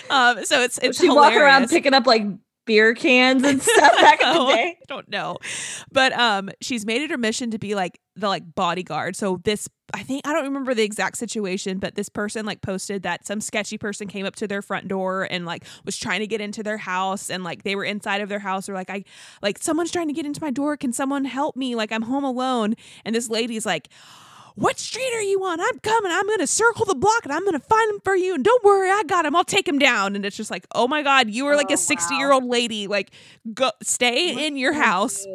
[0.09, 2.25] um so it's it's she walk around picking up like
[2.69, 4.77] beer cans and stuff back in the day.
[4.79, 5.37] I don't know.
[5.91, 9.15] But um she's made it her mission to be like the like bodyguard.
[9.15, 13.03] So this I think I don't remember the exact situation, but this person like posted
[13.03, 16.27] that some sketchy person came up to their front door and like was trying to
[16.27, 19.03] get into their house and like they were inside of their house or like I
[19.41, 20.77] like someone's trying to get into my door.
[20.77, 21.75] Can someone help me?
[21.75, 22.75] Like I'm home alone.
[23.05, 23.89] And this lady's like
[24.55, 25.61] what street are you on?
[25.61, 26.11] I'm coming.
[26.11, 28.35] I'm going to circle the block and I'm going to find him for you.
[28.35, 29.33] And don't worry, I got him.
[29.33, 30.17] I'll take him down.
[30.17, 32.43] And it's just like, oh my God, you are like Oh, a 60 year old
[32.43, 32.87] lady.
[32.87, 33.11] Like,
[33.53, 35.25] go stay in your house.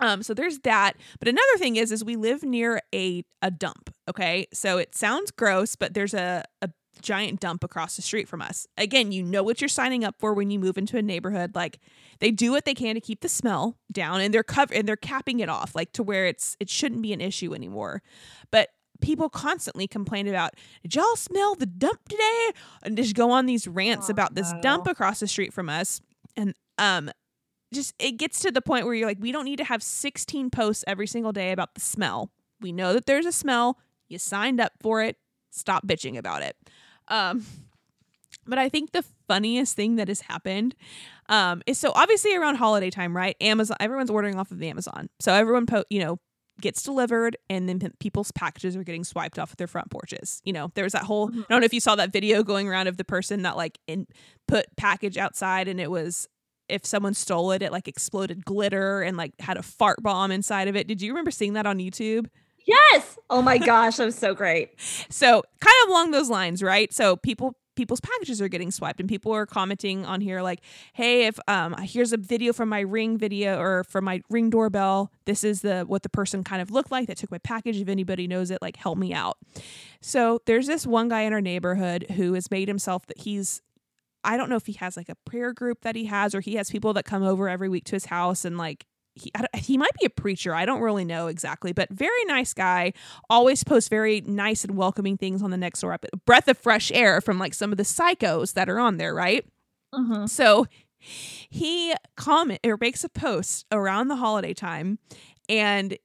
[0.00, 0.94] Um, so there's that.
[1.18, 3.90] But another thing is, is we live near a a dump.
[4.08, 6.70] Okay, so it sounds gross, but there's a a
[7.02, 8.66] giant dump across the street from us.
[8.78, 11.54] Again, you know what you're signing up for when you move into a neighborhood.
[11.54, 11.78] Like
[12.20, 14.96] they do what they can to keep the smell down, and they're cover and they're
[14.96, 18.02] capping it off, like to where it's it shouldn't be an issue anymore.
[18.50, 18.68] But
[19.02, 22.50] people constantly complain about did y'all smell the dump today
[22.82, 24.60] and just go on these rants Oh, about this no.
[24.62, 26.00] dump across the street from us
[26.34, 27.10] and um
[27.72, 30.50] just it gets to the point where you're like we don't need to have 16
[30.50, 32.30] posts every single day about the smell.
[32.60, 33.78] We know that there's a smell.
[34.08, 35.16] You signed up for it.
[35.50, 36.56] Stop bitching about it.
[37.08, 37.44] Um
[38.48, 40.74] but i think the funniest thing that has happened
[41.28, 43.36] um is so obviously around holiday time right?
[43.40, 45.08] Amazon everyone's ordering off of amazon.
[45.20, 46.18] So everyone po- you know
[46.60, 50.40] gets delivered and then p- people's packages are getting swiped off their front porches.
[50.44, 52.86] You know there's that whole i don't know if you saw that video going around
[52.86, 54.06] of the person that like in
[54.46, 56.28] put package outside and it was
[56.68, 60.68] if someone stole it it like exploded glitter and like had a fart bomb inside
[60.68, 60.86] of it.
[60.86, 62.26] Did you remember seeing that on youtube?
[62.66, 63.16] Yes.
[63.30, 64.70] Oh my gosh, that was so great.
[65.08, 66.92] so kind of along those lines right?
[66.92, 70.60] So people people's packages are getting swiped and people are commenting on here like
[70.94, 75.12] hey if um here's a video from my ring video or from my ring doorbell.
[75.26, 77.80] This is the what the person kind of looked like that took my package.
[77.80, 79.36] If anybody knows it like help me out.
[80.00, 83.60] So there's this one guy in our neighborhood who has made himself that he's
[84.26, 86.56] I don't know if he has like a prayer group that he has or he
[86.56, 89.94] has people that come over every week to his house and like he, he might
[89.98, 90.54] be a preacher.
[90.54, 92.92] I don't really know exactly, but very nice guy.
[93.30, 95.94] Always posts very nice and welcoming things on the next door.
[95.94, 99.14] A breath of fresh air from like some of the psychos that are on there,
[99.14, 99.46] right?
[99.94, 100.28] Mhm.
[100.28, 100.66] So
[100.98, 104.98] he comment or makes a post around the holiday time
[105.48, 105.96] and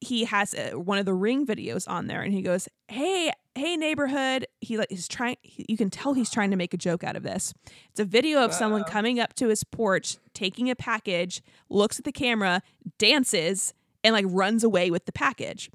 [0.00, 3.76] he has uh one of the ring videos on there and he goes, "Hey, hey
[3.76, 7.02] neighborhood he like he's trying he- you can tell he's trying to make a joke
[7.04, 7.52] out of this.
[7.90, 12.04] It's a video of someone coming up to his porch taking a package looks at
[12.04, 12.62] the camera
[12.98, 13.74] dances
[14.04, 15.70] and like runs away with the package.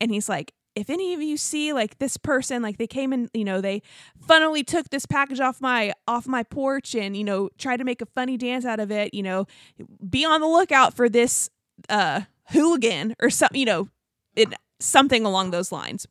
[0.00, 3.30] And he's like if any of you see like this person like they came and
[3.34, 3.82] you know they
[4.20, 8.02] funnily took this package off my off my porch and you know tried to make
[8.02, 9.46] a funny dance out of it you know
[10.08, 11.50] be on the lookout for this
[11.88, 12.20] uh
[12.50, 13.88] hooligan or something you know
[14.36, 16.06] it something along those lines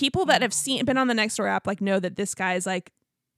[0.00, 2.64] people that have seen been on the Nextdoor app like know that this guy is
[2.66, 2.90] like,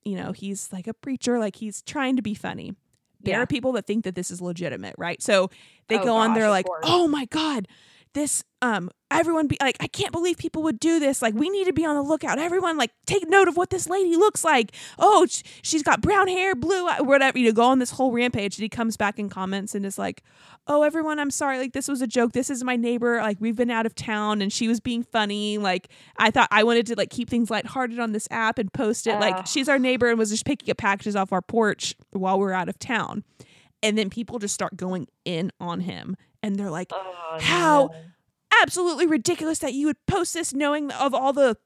[0.05, 2.73] you know, he's like a preacher, like he's trying to be funny.
[3.21, 3.43] There Yeah.
[3.43, 5.21] are people that think that this is legitimate, right?
[5.21, 5.51] So
[5.89, 7.67] they Oh go on, they're like, oh my god,
[8.15, 11.21] this um everyone be like, I can't believe people would do this.
[11.21, 12.39] Like we need to be on the lookout.
[12.39, 14.73] Everyone like take note of what this lady looks like.
[14.99, 17.39] Oh, sh- she's got brown hair, blue, eye- whatever.
[17.39, 18.57] You know, go on this whole rampage.
[18.57, 20.23] And he comes back and comments and is like,
[20.69, 23.57] oh everyone i'm sorry like this was a joke this is my neighbor like we've
[23.57, 25.89] been out of town and she was being funny like
[26.19, 29.15] i thought i wanted to like keep things lighthearted on this app and post it
[29.15, 29.21] Ugh.
[29.21, 32.53] like she's our neighbor and was just picking up packages off our porch while we're
[32.53, 33.25] out of town
[33.83, 37.95] and then people just start going in on him and they're like Oh, How- no.
[38.63, 41.57] absolutely ridiculous that you would post this knowing of all the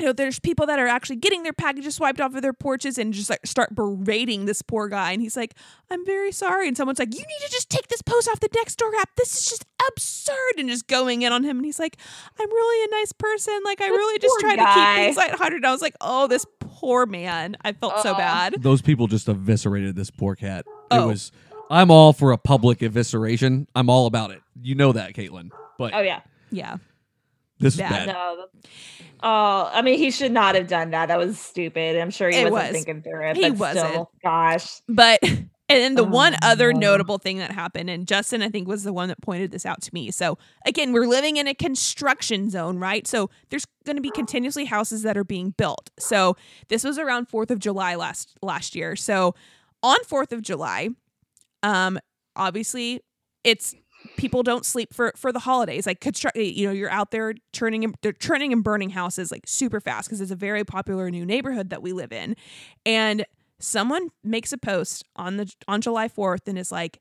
[0.00, 2.96] you know there's people that are actually getting their packages swiped off of their porches
[2.96, 5.54] and just like start berating this poor guy and he's like
[5.90, 8.48] i'm very sorry and someone's like you need to just take this post off the
[8.54, 11.78] next door app this is just absurd and just going in on him and he's
[11.78, 11.98] like
[12.40, 15.16] i'm really a nice person like i This really just poor try to keep things
[15.18, 18.16] lighthearted and i was like oh this poor man i felt so Oh.
[18.16, 20.64] bad Those people just eviscerated this poor cat.
[20.90, 21.08] It Oh.
[21.08, 21.30] was.
[21.72, 23.66] I'm all for a public evisceration.
[23.74, 24.40] I'm all about it.
[24.60, 25.50] You know that, Caitlin.
[25.78, 26.20] But Oh yeah.
[26.50, 26.76] yeah
[27.58, 28.06] this is bad.
[28.06, 28.14] bad.
[28.14, 28.46] No.
[29.24, 31.06] Oh, I mean, he should not have done that.
[31.06, 31.96] That was stupid.
[31.96, 32.84] I'm sure he It wasn't was.
[32.84, 33.36] thinking through it.
[33.36, 33.86] He but wasn't.
[33.88, 34.80] Still, gosh.
[34.88, 36.80] But and then the Oh, one other no.
[36.80, 39.80] notable thing that happened, and Justin I think was the one that pointed this out
[39.82, 40.10] to me.
[40.10, 43.06] So again, we're living in a construction zone, right?
[43.06, 45.90] So there's going to be continuously houses that are being built.
[46.00, 46.36] So
[46.68, 48.96] this was around Fourth of July last last year.
[48.96, 49.34] So
[49.84, 50.90] on Fourth of July,
[51.62, 51.98] um,
[52.36, 53.00] obviously
[53.44, 53.74] it's
[54.16, 55.86] people don't sleep for for the holidays.
[55.86, 56.04] Like
[56.34, 60.08] you know you're out there churning and they're churning and burning houses like super fast
[60.08, 62.36] because it's a very popular new neighborhood that we live in.
[62.84, 63.24] And
[63.60, 67.00] someone makes a post on the on July 4th and is like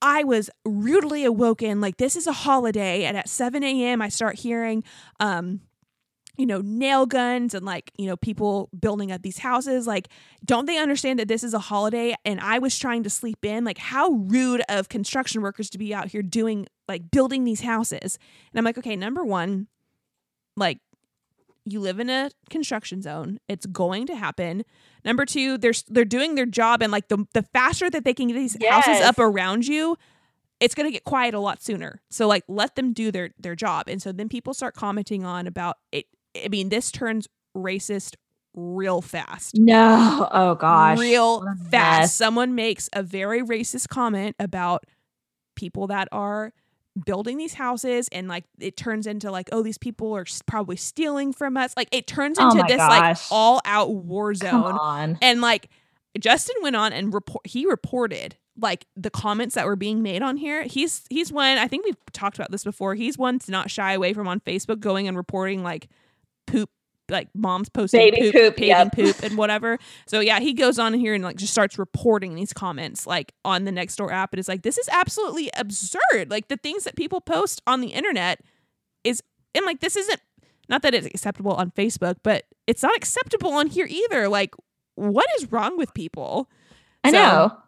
[0.00, 1.80] I was rudely awoken.
[1.80, 3.04] Like this is a holiday.
[3.04, 4.00] And at 7 a.m.
[4.02, 4.84] I start hearing
[5.20, 5.60] um
[6.38, 10.08] you know nail guns and like you know people building up these houses like
[10.44, 12.14] don't they understand that this is a holiday?
[12.24, 15.92] And I was trying to sleep in like how rude of construction workers to be
[15.92, 18.18] out here doing like building these houses.
[18.52, 19.66] And I'm like okay number 1
[20.56, 20.78] like
[21.64, 23.40] you live in a construction zone.
[23.46, 24.64] It's going to happen.
[25.04, 28.28] Number 2 they're they're doing their job and like the the faster that they can
[28.28, 29.96] get these houses up around you
[30.60, 32.00] it's going to get quiet a lot sooner.
[32.10, 33.88] So like let them do their their job.
[33.88, 36.06] And so then people start commenting on about it
[36.36, 38.14] i mean this turns racist
[38.54, 40.28] real fast No.
[40.32, 40.98] Oh gosh.
[40.98, 42.14] real fast mess.
[42.14, 44.84] someone makes a very racist comment about
[45.54, 46.52] people that are
[47.04, 51.32] building these houses and like it turns into like oh these people are probably stealing
[51.32, 55.18] from us like it turns Oh into my this like all out war zone on.
[55.22, 55.68] and like
[56.18, 60.36] Justin went on and report he reported like the comments that were being made on
[60.36, 60.64] here.
[60.64, 62.96] He's he's one I think we've talked about this before.
[62.96, 65.88] He's one to not shy away from on Facebook going and reporting like
[66.50, 66.70] poop
[67.10, 68.92] like moms posting Baby poop, poop, baby yep.
[68.92, 69.78] poop and whatever.
[70.06, 73.64] So yeah, he goes on here and like just starts reporting these comments like on
[73.64, 76.28] the Nextdoor app and is like, this is absolutely absurd.
[76.30, 78.40] Like the things that people post on the internet
[79.04, 79.22] is
[79.54, 80.20] and like this isn't
[80.68, 84.28] not that it's acceptable on Facebook, but it's not acceptable on here either.
[84.28, 84.54] Like
[84.94, 86.50] what is wrong with people?
[87.04, 87.58] I So- know.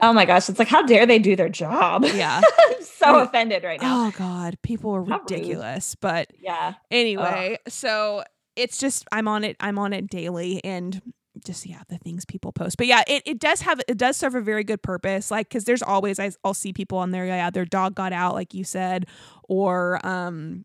[0.00, 0.48] Oh my gosh.
[0.48, 2.04] It's like, how dare they do their job?
[2.04, 2.40] Yeah.
[2.66, 4.06] I'm so offended right now.
[4.06, 5.30] oh God, people are How rude.
[5.30, 5.94] ridiculous.
[5.96, 6.74] But Yeah.
[6.90, 8.24] anyway, so
[8.56, 9.56] it's just I'm on it.
[9.60, 11.00] I'm on it daily, and
[11.46, 12.76] just yeah, the things people post.
[12.76, 15.30] But yeah, it, it does have it does serve a very good purpose.
[15.30, 17.26] Like because there's always I, I'll see people on there.
[17.26, 19.06] Yeah, their dog got out, like you said,
[19.48, 20.64] or um,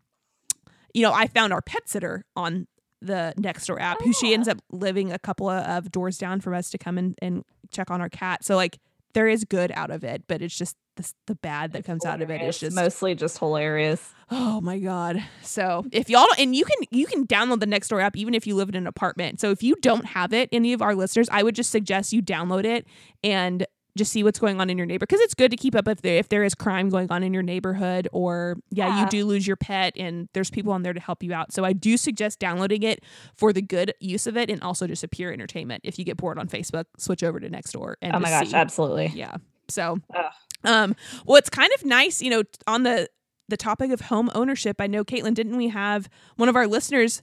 [0.94, 2.66] you know, I found our pet sitter on
[3.00, 4.34] the next door app, who she Ah.
[4.34, 7.44] ends up living a couple of, of doors down from us to come in and
[7.70, 8.44] check on our cat.
[8.44, 8.78] So like
[9.14, 12.04] there is good out of it, but it's just the, the bad that It's comes
[12.04, 14.12] out of it is just mostly just hilarious.
[14.30, 15.22] Oh my god.
[15.42, 18.46] So, if y'all don't, and you can you can download the Nextdoor app even if
[18.46, 19.40] you live in an apartment.
[19.40, 22.22] So, if you don't have it, any of our listeners, I would just suggest you
[22.22, 22.86] download it
[23.22, 23.66] and
[23.98, 26.00] just see what's going on in your neighbor because it's good to keep up if
[26.02, 29.46] there if there is crime going on in your neighborhood or yeah, you do lose
[29.46, 31.52] your pet and there's people on there to help you out.
[31.52, 35.04] So, I do suggest downloading it for the good use of it and also just
[35.04, 35.82] a pure entertainment.
[35.84, 38.54] If you get bored on Facebook, switch over to Nextdoor and Oh my gosh, see.
[38.54, 39.08] absolutely.
[39.14, 39.36] Yeah.
[39.68, 40.32] So, Ugh.
[40.64, 40.96] um,
[41.26, 43.08] well, it's kind of nice, you know, on the
[43.48, 44.80] the topic of home ownership.
[44.80, 47.22] I know, Caitlin, didn't we have one of our listeners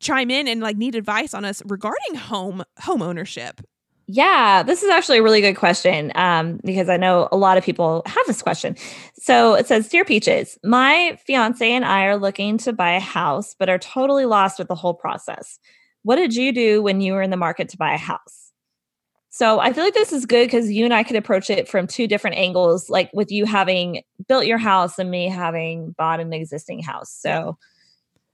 [0.00, 3.60] chime in and like need advice on us regarding home home ownership?
[4.08, 7.64] Yeah, this is actually a really good question um, because I know a lot of
[7.64, 8.76] people have this question.
[9.14, 13.56] So it says, Dear Peaches, my fiance and I are looking to buy a house,
[13.58, 15.58] but are totally lost with the whole process.
[16.04, 18.52] What did you do when you were in the market to buy a house?
[19.30, 21.88] So I feel like this is good because you and I could approach it from
[21.88, 26.32] two different angles, like with you having built your house and me having bought an
[26.32, 27.10] existing house.
[27.10, 27.58] So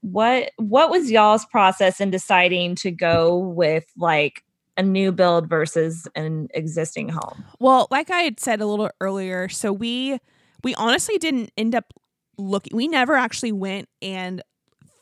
[0.01, 4.43] what what was y'all's process in deciding to go with like
[4.77, 7.43] a new build versus an existing home?
[7.59, 10.19] Well, like I had said a little earlier, so we
[10.63, 11.93] we honestly didn't end up
[12.37, 12.75] looking.
[12.75, 14.41] We never actually went and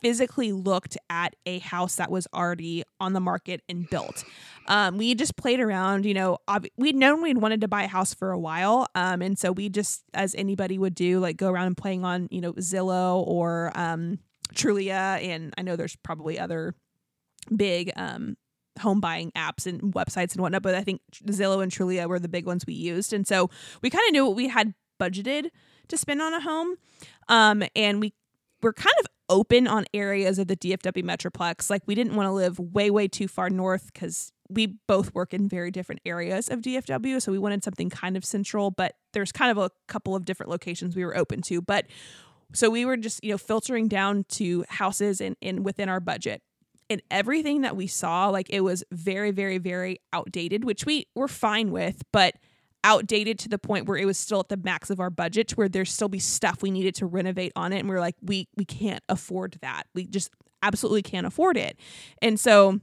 [0.02, 4.24] physically looked at a house that was already on the market and built.
[4.68, 7.88] Um, we just played around, you know, ob- we'd known we'd wanted to buy a
[7.88, 8.88] house for a while.
[8.96, 12.28] Um, and so we just, as anybody would do, like go around and playing on,
[12.32, 14.18] you know, Zillow or um,
[14.56, 15.22] Trulia.
[15.22, 16.74] And I know there's probably other
[17.56, 18.38] big um,
[18.80, 22.30] home buying apps and websites and whatnot, but I think Zillow and Trulia were the
[22.30, 23.14] big ones we used.
[23.14, 23.50] And so
[23.82, 25.50] we kind of knew what we had budgeted
[25.88, 26.76] to spend on a home.
[27.28, 28.14] Um, and we
[28.62, 31.70] were kind of open on areas of the DFW Metroplex.
[31.70, 35.34] Like we didn't want to live way, way too far north because we both work
[35.34, 37.22] in very different areas of DFW.
[37.22, 40.50] So we wanted something kind of central, but there's kind of a couple of different
[40.50, 41.62] locations we were open to.
[41.62, 41.86] But
[42.54, 46.42] so we were just, you know, filtering down to houses and in within our budget
[46.92, 51.28] and everything that we saw like it was very very very outdated which we were
[51.28, 52.36] fine with but
[52.84, 55.56] outdated to the point where it was still at the max of our budget to
[55.56, 58.16] where there's still be stuff we needed to renovate on it and we are like
[58.22, 59.84] we we can't afford that.
[59.94, 60.32] We just
[60.64, 61.78] absolutely can't afford it.
[62.22, 62.80] And so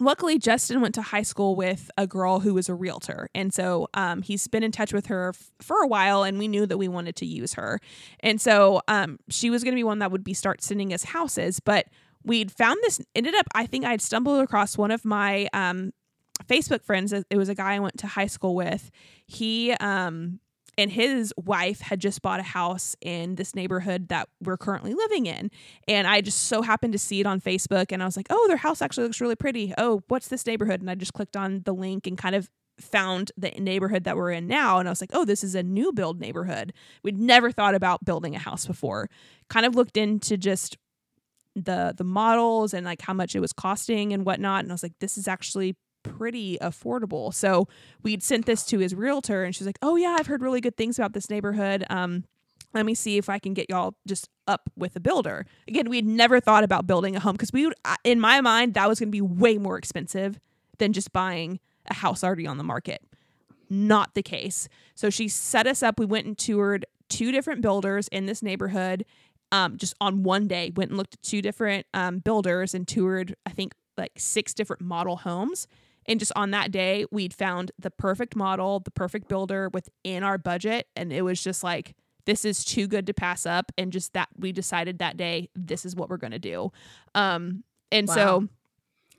[0.00, 3.88] luckily justin went to high school with a girl who was a realtor and so
[3.94, 6.78] um, he's been in touch with her f- for a while and we knew that
[6.78, 7.80] we wanted to use her.
[8.20, 11.02] And so um, she was going to be one that would be start sending us
[11.02, 11.86] houses but
[12.28, 15.92] we'd found this ended up i think i'd stumbled across one of my um,
[16.46, 18.90] facebook friends it was a guy i went to high school with.
[19.26, 20.40] He um,
[20.76, 25.26] and his wife had just bought a house in this neighborhood that we're currently living
[25.26, 25.50] in.
[25.88, 28.46] And i just so happened to see it on facebook and i was like oh
[28.48, 29.74] their house actually looks really pretty.
[29.76, 30.80] Oh what's this neighborhood?
[30.80, 32.48] And i just clicked on the link and kind of
[32.80, 34.78] found the neighborhood that we're in now.
[34.78, 36.72] And I was like, "Oh, this is a new build neighborhood."
[37.02, 39.10] We'd never thought about building a house before.
[39.48, 40.78] Kind of looked into just
[41.54, 44.82] the the models and like how much it was costing and whatnot and i was
[44.82, 47.34] like this is actually pretty affordable.
[47.34, 47.68] So
[48.02, 50.76] we'd sent this to his realtor and she's like oh yeah i've heard really good
[50.76, 51.84] things about this neighborhood.
[51.90, 52.24] Um
[52.74, 55.46] let me see if i can get y'all just up with a builder.
[55.66, 57.74] Again we had never thought about building a home because we would
[58.04, 60.38] in my mind that was going to be way more expensive
[60.78, 63.02] than just buying a house already on the market.
[63.70, 64.68] Not the case.
[64.94, 65.98] So she set us up.
[65.98, 69.04] We went and toured two different builders in this neighborhood
[69.52, 73.34] um, just on one day went and looked at two different um, builders and toured
[73.46, 75.66] i think like six different model homes
[76.06, 80.38] and just on that day we'd found the perfect model the perfect builder within our
[80.38, 81.94] budget and it was just like
[82.26, 85.84] this is too good to pass up and just that we decided that day this
[85.84, 86.70] is what we're going to do
[87.14, 88.14] um, and wow.
[88.14, 88.48] so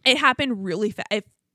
[0.06, 1.08] it happened really fast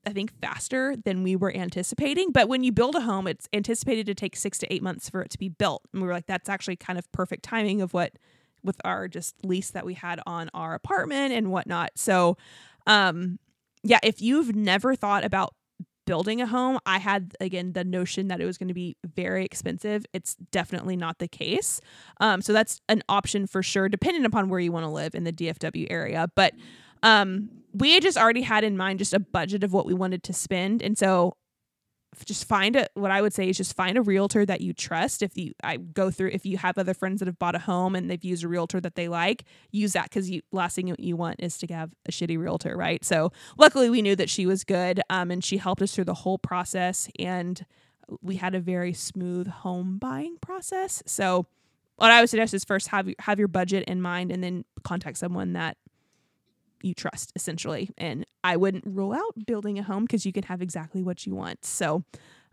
[0.05, 2.31] I think faster than we were anticipating.
[2.31, 5.21] But when you build a home, it's anticipated to take six to eight months for
[5.21, 5.81] it to be built.
[5.91, 8.13] And we were like, that's actually kind of perfect timing of what
[8.65, 11.91] with our just lease that we had on our apartment and whatnot.
[11.95, 12.37] So,
[12.87, 13.39] um,
[13.83, 15.53] yeah, if you've never thought about
[16.05, 19.45] building a home, I had again the notion that it was going to be very
[19.45, 20.05] expensive.
[20.13, 21.81] It's definitely not the case.
[22.19, 25.23] Um, so that's an option for sure, depending upon where you want to live in
[25.23, 26.29] the DFW area.
[26.35, 26.53] But
[27.03, 30.33] um, we just already had in mind just a budget of what we wanted to
[30.33, 31.37] spend, and so
[32.23, 35.21] just find a what I would say is just find a realtor that you trust.
[35.21, 37.95] If you I go through if you have other friends that have bought a home
[37.95, 41.17] and they've used a realtor that they like, use that because you last thing you
[41.17, 43.03] want is to have a shitty realtor, right?
[43.03, 46.13] So luckily we knew that she was good, um, and she helped us through the
[46.13, 47.65] whole process, and
[48.21, 51.01] we had a very smooth home buying process.
[51.07, 51.47] So
[51.95, 55.17] what I would suggest is first have have your budget in mind, and then contact
[55.17, 55.77] someone that
[56.85, 57.89] you trust essentially.
[57.97, 61.35] And I wouldn't rule out building a home because you can have exactly what you
[61.35, 61.65] want.
[61.65, 62.03] So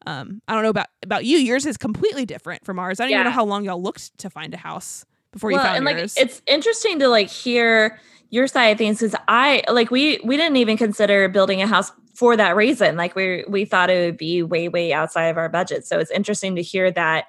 [0.06, 1.38] um, I don't know about about you.
[1.38, 2.98] Yours is completely different from ours.
[2.98, 3.18] I don't yeah.
[3.18, 5.98] even know how long y'all looked to find a house before well, you found and
[5.98, 6.16] yours.
[6.16, 7.98] Like, it's interesting to like hear
[8.30, 11.92] your side of things because I like we we didn't even consider building a house
[12.14, 12.96] for that reason.
[12.96, 15.86] Like we we thought it would be way way outside of our budget.
[15.86, 17.26] So it's interesting to hear that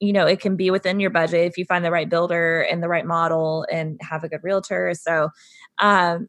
[0.00, 2.82] you know it can be within your budget if you find the right builder and
[2.82, 4.92] the right model and have a good realtor.
[4.94, 5.30] So
[5.78, 6.28] um,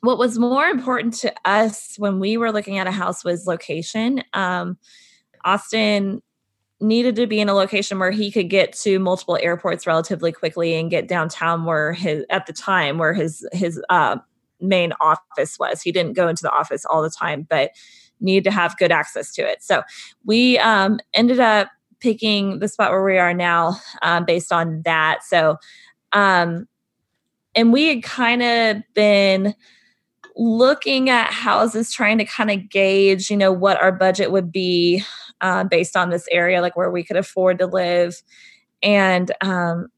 [0.00, 4.22] what was more important to us when we were looking at a house was location.
[4.32, 4.78] Um,
[5.44, 6.22] Austin
[6.80, 10.74] needed to be in a location where he could get to multiple airports relatively quickly
[10.74, 14.16] and get downtown where his at the time where his his uh,
[14.60, 15.82] main office was.
[15.82, 17.72] He didn't go into the office all the time, but
[18.20, 19.62] needed to have good access to it.
[19.62, 19.82] So
[20.24, 21.68] we um, ended up
[22.00, 25.22] picking the spot where we are now um, based on that.
[25.22, 25.56] So,
[26.12, 26.66] um,
[27.54, 29.54] and we had kind of been
[30.36, 35.02] looking at houses, trying to kind of gauge, you know, what our budget would be
[35.40, 38.22] uh, based on this area, like where we could afford to live.
[38.82, 39.88] And um,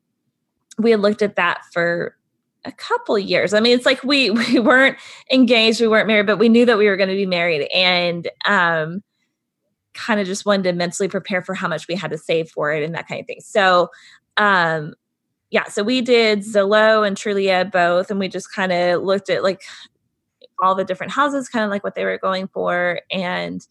[0.79, 2.17] we had looked at that for
[2.65, 3.55] a couple years.
[3.55, 4.97] I mean, it's like we we weren't
[5.31, 8.29] engaged, we weren't married, but we knew that we were going to be married, and
[8.45, 9.03] um,
[9.95, 12.73] kind of just wanted to mentally prepare for how much we had to save for
[12.73, 13.41] it and that kind of thing.
[13.41, 13.91] So,
[14.37, 14.95] um,
[15.53, 19.45] yeah, so we did Zillow and Trulia both, and we just kind of looked at
[19.45, 19.63] like
[20.61, 23.65] all the different houses, kind of like what they were going for, and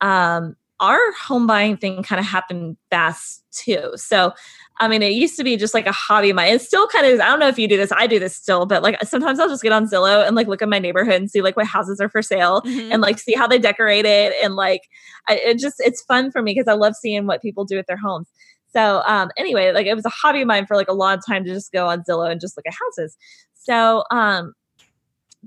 [0.00, 3.92] um, our home buying thing kind of happened fast too.
[3.96, 4.32] So
[4.80, 6.52] I mean, it used to be just like a hobby of mine.
[6.52, 8.66] It's still kind of, I don't know if you do this, I do this still,
[8.66, 11.30] but like sometimes I'll just get on Zillow and like look at my neighborhood and
[11.30, 12.90] see like what houses are for sale mm-hmm.
[12.90, 14.34] and like see how they decorate it.
[14.42, 14.82] And like,
[15.28, 17.86] I, it just, it's fun for me because I love seeing what people do with
[17.86, 18.26] their homes.
[18.74, 21.44] So, um, anyway, like it was a hobby of mine for like a long time
[21.44, 23.16] to just go on Zillow and just look at houses.
[23.54, 24.52] So, um,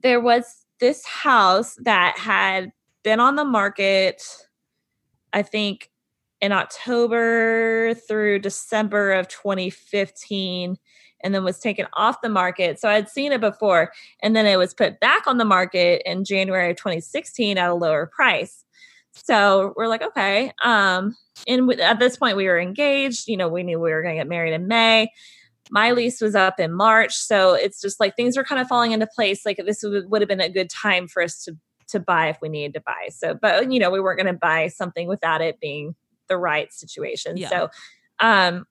[0.02, 2.72] there was this house that had
[3.04, 4.24] been on the market,
[5.34, 5.90] I think
[6.40, 10.78] in October through December of 2015
[11.24, 12.80] and then was taken off the market.
[12.80, 16.24] So I'd seen it before and then it was put back on the market in
[16.24, 18.64] January of 2016 at a lower price.
[19.24, 20.52] So we're like, okay.
[20.64, 21.16] Um,
[21.48, 23.28] and at this point, we were engaged.
[23.28, 25.12] You know, we knew we were going to get married in May.
[25.70, 28.94] My lease was up in March, so it's just like things were kind of falling
[28.94, 29.46] into place.
[29.46, 31.58] Like this would, would have been a good time for us to
[31.90, 33.10] to buy if we needed to buy.
[33.12, 35.96] So, but you know, we weren't going to buy something without it being
[36.28, 37.38] the right situation.
[37.38, 37.50] Yeah.
[37.50, 37.70] So,
[38.20, 38.66] um,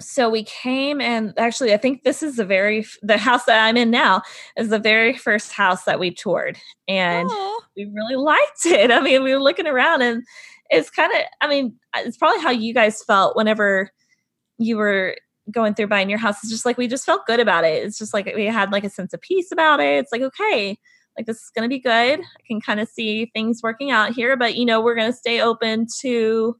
[0.00, 3.76] so we came and actually i think this is the very the house that i'm
[3.76, 4.20] in now
[4.56, 7.60] is the very first house that we toured and Aww.
[7.76, 8.90] we really liked it.
[8.90, 10.22] I mean we were looking around and
[10.70, 13.90] it's kind of i mean uh, it's probably how you guys felt whenever
[14.58, 15.16] you were
[15.50, 16.36] going through buying your house.
[16.42, 17.84] It's just like we just felt good about it.
[17.84, 19.98] It's just like we had like a sense of peace about it.
[19.98, 20.78] It's like okay
[21.16, 22.18] like this is going to be good.
[22.20, 25.16] I can kind of see things working out here but you know we're going to
[25.16, 26.56] stay open to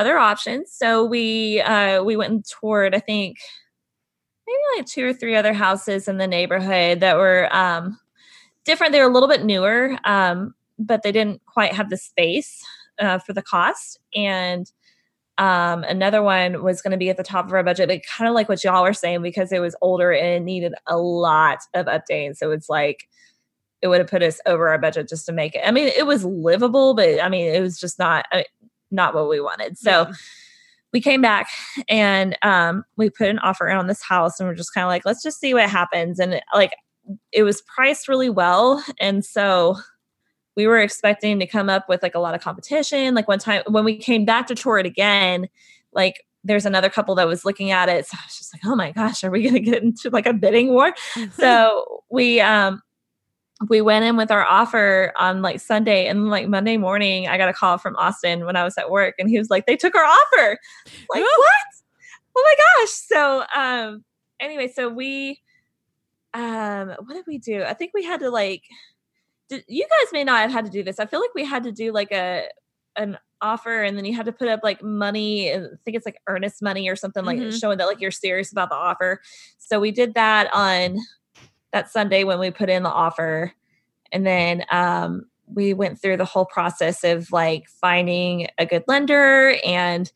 [0.00, 0.72] other options.
[0.72, 3.36] So we uh, we went and toured, I think,
[4.46, 7.98] maybe like two or three other houses in the neighborhood that were um,
[8.64, 8.92] different.
[8.92, 12.64] They were a little bit newer, um, but they didn't quite have the space
[12.98, 13.98] uh, for the cost.
[14.14, 14.70] And
[15.38, 18.28] um, another one was going to be at the top of our budget, but kind
[18.28, 21.58] of like what y'all were saying because it was older and it needed a lot
[21.74, 22.36] of updating.
[22.36, 23.08] So it's like
[23.82, 25.62] it would have put us over our budget just to make it.
[25.64, 28.26] I mean, it was livable, but I mean, it was just not.
[28.32, 28.44] I
[28.90, 29.78] not what we wanted.
[29.78, 30.12] So yeah.
[30.92, 31.48] we came back
[31.88, 35.04] and um, we put an offer on this house and we're just kind of like,
[35.04, 36.18] let's just see what happens.
[36.18, 36.74] And it, like
[37.32, 38.84] it was priced really well.
[39.00, 39.76] And so
[40.56, 43.14] we were expecting to come up with like a lot of competition.
[43.14, 45.48] Like one time when we came back to tour it again,
[45.92, 48.06] like there's another couple that was looking at it.
[48.06, 50.32] So I was just like, oh my gosh, are we gonna get into like a
[50.32, 50.92] bidding war?
[51.36, 52.82] so we um
[53.68, 57.50] we went in with our offer on like Sunday and like Monday morning, I got
[57.50, 59.94] a call from Austin when I was at work and he was like, they took
[59.94, 60.58] our offer.
[61.10, 61.50] Like, what?
[62.36, 62.90] Oh my gosh.
[62.90, 64.04] So, um,
[64.40, 65.40] anyway, so we,
[66.32, 67.62] um, what did we do?
[67.62, 68.62] I think we had to like,
[69.50, 70.98] did, you guys may not have had to do this.
[70.98, 72.48] I feel like we had to do like a,
[72.96, 76.20] an offer and then you had to put up like money i think it's like
[76.26, 77.56] earnest money or something like mm-hmm.
[77.56, 79.18] showing that like you're serious about the offer
[79.56, 80.98] so we did that on
[81.72, 83.52] that Sunday when we put in the offer.
[84.12, 89.56] And then um, we went through the whole process of like finding a good lender
[89.64, 90.10] and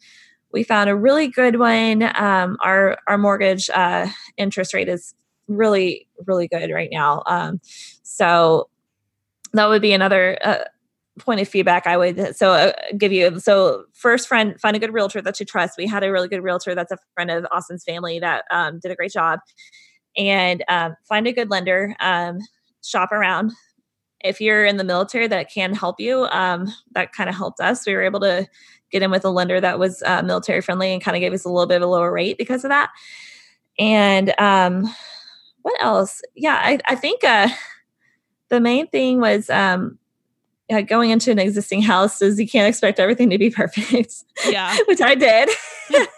[0.53, 2.03] we found a really good one.
[2.17, 5.15] Um, our our mortgage uh, interest rate is
[5.49, 7.23] really really good right now.
[7.27, 7.61] Um,
[8.03, 8.69] so
[9.53, 10.65] that would be another uh,
[11.19, 13.39] point of feedback I would so uh, give you.
[13.41, 15.77] So first, friend, find a good realtor that you trust.
[15.77, 18.93] We had a really good realtor that's a friend of Austin's family that um, did
[18.93, 19.41] a great job
[20.17, 21.95] and um, find a good lender.
[22.01, 22.41] Um,
[22.85, 23.53] shop around.
[24.23, 27.87] If you're in the military that can help you, um, that kind of helped us.
[27.87, 28.47] We were able to
[28.91, 31.45] get in with a lender that was uh, military friendly and kind of gave us
[31.45, 32.91] a little bit of a lower rate because of that.
[33.79, 34.85] And um,
[35.63, 36.23] what else?
[36.35, 37.49] Yeah, I, I think uh,
[38.51, 39.99] the main thing was um,
[40.73, 44.15] uh, going into an existing house is you can't expect everything to be perfect.
[44.49, 45.51] Yeah, which I did.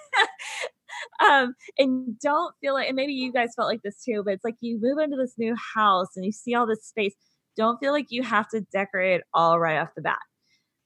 [1.24, 4.44] um, and don't feel like, and maybe you guys felt like this too, but it's
[4.44, 7.14] like you move into this new house and you see all this space.
[7.56, 10.18] Don't feel like you have to decorate all right off the bat.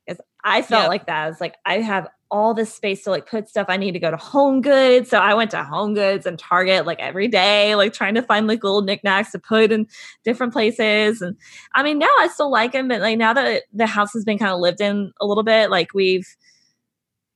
[0.06, 0.88] because I felt Yep.
[0.88, 1.24] like that.
[1.24, 3.66] I was like, I have all this space to like put stuff.
[3.68, 5.10] I need to go to Home Goods.
[5.10, 8.46] So I went to Home Goods and Target like every day, like trying to find
[8.46, 9.86] like little knickknacks to put in
[10.24, 11.22] different places.
[11.22, 11.36] And
[11.74, 14.38] I mean, now I still like them, but like now that the house has been
[14.38, 16.26] kind of lived in a little bit, like we've,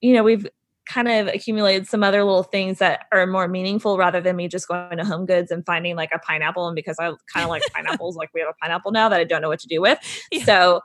[0.00, 0.46] you know, we've
[0.86, 4.68] kind of accumulated some other little things that are more meaningful rather than me just
[4.68, 6.66] going to Home Goods and finding like a pineapple.
[6.66, 9.24] And because I kind of like pineapples, like we have a pineapple now that I
[9.24, 9.98] don't know what to do with.
[10.30, 10.44] Yeah.
[10.44, 10.80] So,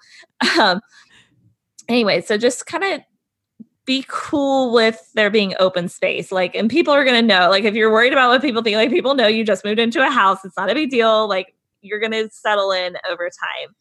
[0.60, 0.82] um,
[1.88, 3.02] anyway, so just kind of
[3.86, 6.32] be cool with there being open space.
[6.32, 8.76] Like, and people are going to know, like, if you're worried about what people think,
[8.76, 10.46] like, people know you just moved into a house.
[10.46, 11.28] It's not a big deal.
[11.28, 13.76] Like, you're going to settle in over time.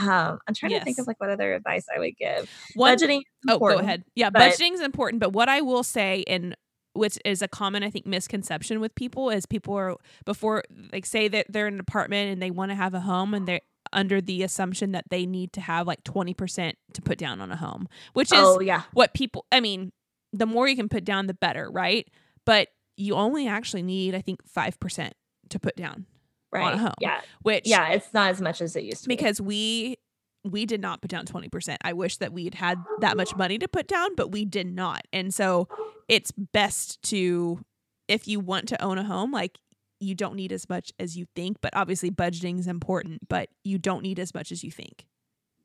[0.00, 2.50] Um, I'm trying to think of like what other advice I would give.
[2.74, 3.22] One Budgeting.
[3.48, 4.04] Oh, go ahead.
[4.14, 6.56] Yeah, budgeting is important, but what I will say, and
[6.94, 10.62] which is a common, I think, misconception with people is people are before
[10.92, 13.46] like say that they're in an apartment and they want to have a home and
[13.46, 13.60] they're
[13.92, 17.56] under the assumption that they need to have like 20% to put down on a
[17.56, 19.92] home, which is Oh yeah, what people I mean,
[20.32, 22.08] the more you can put down the better, right?
[22.44, 25.12] But you only actually need, I think, 5%
[25.50, 26.06] to put down,
[26.52, 26.78] right.
[26.78, 26.94] home.
[27.00, 27.88] Yeah, which yeah.
[27.90, 29.16] It's not as much as it used to be.
[29.16, 29.96] because we
[30.44, 31.76] we did not put down 20%.
[31.82, 34.66] I wish that we had had that much money to put down, but we did
[34.66, 35.06] not.
[35.12, 35.68] And so
[36.08, 37.60] it's best to
[38.08, 39.58] if you want to own a home, like
[40.00, 43.78] you don't need as much as you think, but obviously budgeting is important, but you
[43.78, 45.06] don't need as much as you think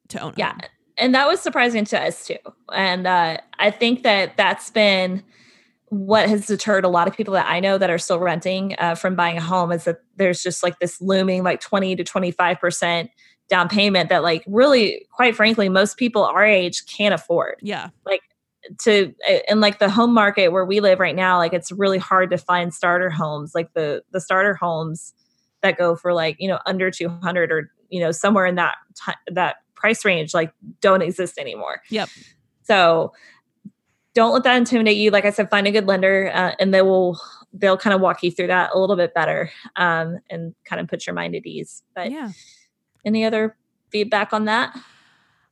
[0.10, 0.62] to own a yeah home.
[0.98, 2.38] and that was surprising to us too
[2.74, 5.24] and uh, i think that that's been
[5.90, 8.94] what has deterred a lot of people that i know that are still renting uh,
[8.96, 12.60] from buying a home is that there's just like this looming like 20 to 25
[12.60, 13.10] percent
[13.50, 17.90] down payment that like really quite frankly most people our age can't afford Yeah.
[18.06, 18.22] Like
[18.80, 19.14] to
[19.48, 22.38] in like the home market where we live right now like it's really hard to
[22.38, 25.14] find starter homes like the the starter homes
[25.62, 28.76] that go for like you know under 200 or you know somewhere in that
[29.06, 32.10] ti that price range like don't exist anymore Yep.
[32.64, 33.14] so
[34.18, 36.82] don't let that intimidate you like i said find a good lender uh, and they
[36.82, 37.20] will
[37.53, 40.88] they'll kind of walk you through that a little bit better um, and kind of
[40.88, 42.32] put your mind at ease but yeah.
[43.05, 43.55] any other
[43.91, 44.76] feedback on that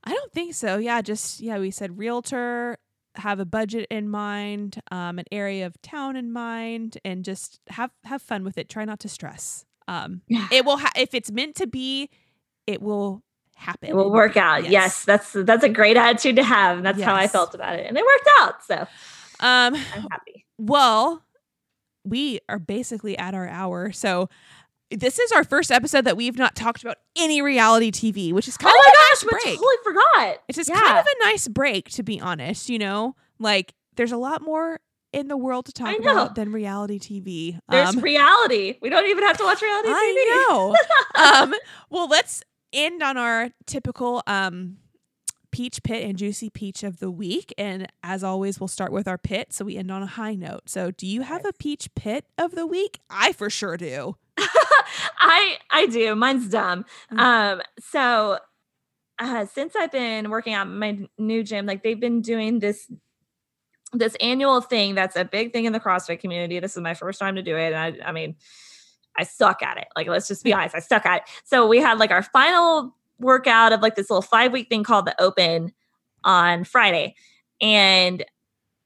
[0.08, 0.78] I don't think so.
[0.78, 2.78] Yeah, just yeah, we said realtor,
[3.16, 7.90] have a budget in mind, um, an area of town in mind, and just have
[8.04, 8.70] have fun with it.
[8.70, 9.66] Try not to stress.
[9.88, 10.48] Um, Yeah.
[10.52, 12.12] it will ha- if it's meant to be,
[12.68, 13.24] it will
[13.56, 13.90] happen.
[13.90, 14.72] it will work out Yes.
[14.72, 17.86] yes, that's that's a great attitude to have and that's how i felt about it
[17.88, 18.76] and it worked out so
[19.40, 21.22] Um, i'm happy well,
[22.06, 24.30] we are basically at our hour, so.
[24.92, 28.56] This is our first episode that we've not talked about any reality TV, which is
[28.56, 29.44] kind oh of my a gosh nice we break.
[29.60, 30.80] totally forgot It's just Yeah.
[30.80, 32.70] kind of a nice break, to be honest.
[32.70, 34.80] You know, like there's a lot more
[35.12, 37.60] in the world to talk about than reality TV.
[37.68, 39.94] there's Um, reality we don't even have to watch reality TV.
[39.96, 40.76] I know.
[41.44, 41.54] um,
[41.90, 42.44] well, let's
[42.76, 44.78] end on our typical um,
[45.52, 47.54] peach pit and juicy peach of the week.
[47.58, 50.70] And as always, we'll start with our pit, so we end on a high note.
[50.70, 53.00] So, do you have a peach pit of the week?
[53.10, 54.18] I for sure do.
[54.38, 56.14] I I do.
[56.16, 56.86] Mine's dumb.
[57.12, 57.20] Mm.
[57.20, 58.40] Um, so
[59.18, 62.92] uh, since I've been working out my new gym, like they've been doing this
[63.94, 66.60] this annual thing that's a big thing in the CrossFit community.
[66.60, 67.72] This is my first time to do it.
[67.74, 68.36] And I, I mean,
[69.18, 69.88] I suck at it.
[69.96, 71.24] Like, let's just be honest, I suck at it.
[71.44, 75.06] So we had like our final workout of like this little five week thing called
[75.06, 75.72] the Open
[76.24, 77.16] on Friday,
[77.62, 78.24] and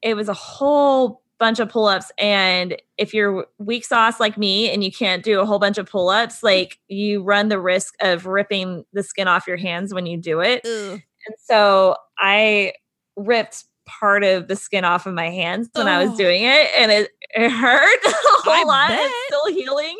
[0.01, 4.84] it was a whole bunch of pull-ups and if you're weak sauce like me and
[4.84, 8.84] you can't do a whole bunch of pull-ups like you run the risk of ripping
[8.91, 11.01] the skin off your hands when you do it and
[11.38, 12.73] so i
[13.15, 16.17] ripped part of the skin off of my hands when i was Oh.
[16.17, 18.99] doing it and it, it hurt a whole I lot bet.
[19.01, 19.97] it's still healing.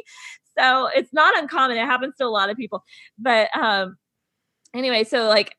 [0.58, 2.84] So it's not uncommon it happens to a lot of people.
[3.18, 3.98] But um
[4.74, 5.56] anyway so like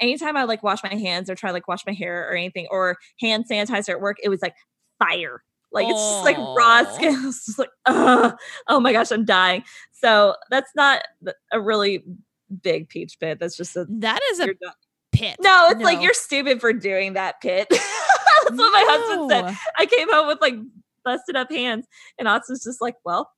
[0.00, 2.96] anytime i like wash my hands or try like wash my hair or anything or
[3.20, 4.54] hand sanitizer at work it was like
[4.98, 5.42] fire.
[5.72, 7.14] Like it's just like raw skin.
[7.28, 8.34] It's just like Ugh,
[8.68, 9.62] oh my gosh i'm dying.
[9.92, 11.02] So that's not
[11.52, 12.02] a really
[12.62, 13.38] big peach pit.
[13.38, 14.48] That's just a That is a
[15.12, 15.36] pit.
[15.40, 17.68] no it's like you're stupid for doing that pit.
[18.44, 19.56] That's what my husband said.
[19.78, 20.54] I came home with like
[21.04, 21.86] busted up hands
[22.18, 23.30] and austin's just like well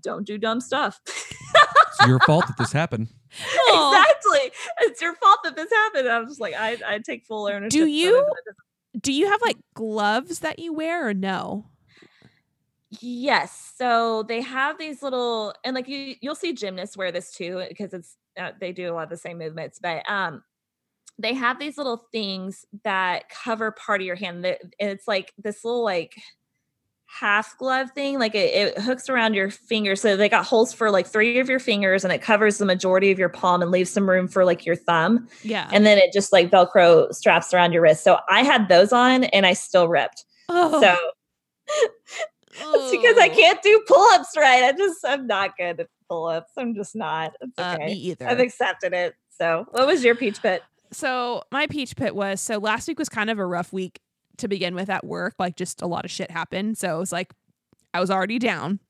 [0.00, 3.08] don't do dumb stuff It's your fault that this happened.
[3.68, 4.50] Exactly
[4.82, 7.86] it's your fault that this happened i'm just like i, I take full ownership Do
[7.86, 11.66] you- but it doesn't- Do you have like gloves that you wear or no?
[13.00, 13.72] Yes.
[13.76, 17.92] So they have these little, and like you, you'll see gymnasts wear this too because
[17.92, 19.78] it's uh, they do a lot of the same movements.
[19.82, 20.42] But um,
[21.18, 24.44] they have these little things that cover part of your hand.
[24.44, 26.14] That it's like this little like
[27.06, 28.18] half glove thing.
[28.18, 29.96] Like it, it hooks around your finger.
[29.96, 33.10] So they got holes for like three of your fingers and it covers the majority
[33.10, 35.28] of your palm and leaves some room for like your thumb.
[35.42, 35.68] Yeah.
[35.72, 38.04] And then it just like Velcro straps around your wrist.
[38.04, 40.24] So I had those on and I still ripped.
[40.48, 40.80] oh.
[40.82, 40.96] So
[42.58, 43.34] it's because I Oh.
[43.34, 44.64] can't do pull ups right.
[44.64, 46.52] I just, I'm not good at pull ups.
[46.56, 47.32] I'm just not.
[47.40, 47.86] It's Uh, okay.
[47.86, 48.28] me either.
[48.28, 49.14] I've accepted it.
[49.38, 50.62] So what was your peach pit?
[50.92, 54.00] So my peach pit was so last week was kind of a rough week
[54.38, 55.34] to begin with at work.
[55.38, 56.78] Like just a lot of shit happened.
[56.78, 57.32] So it was like
[57.94, 58.80] I was already down.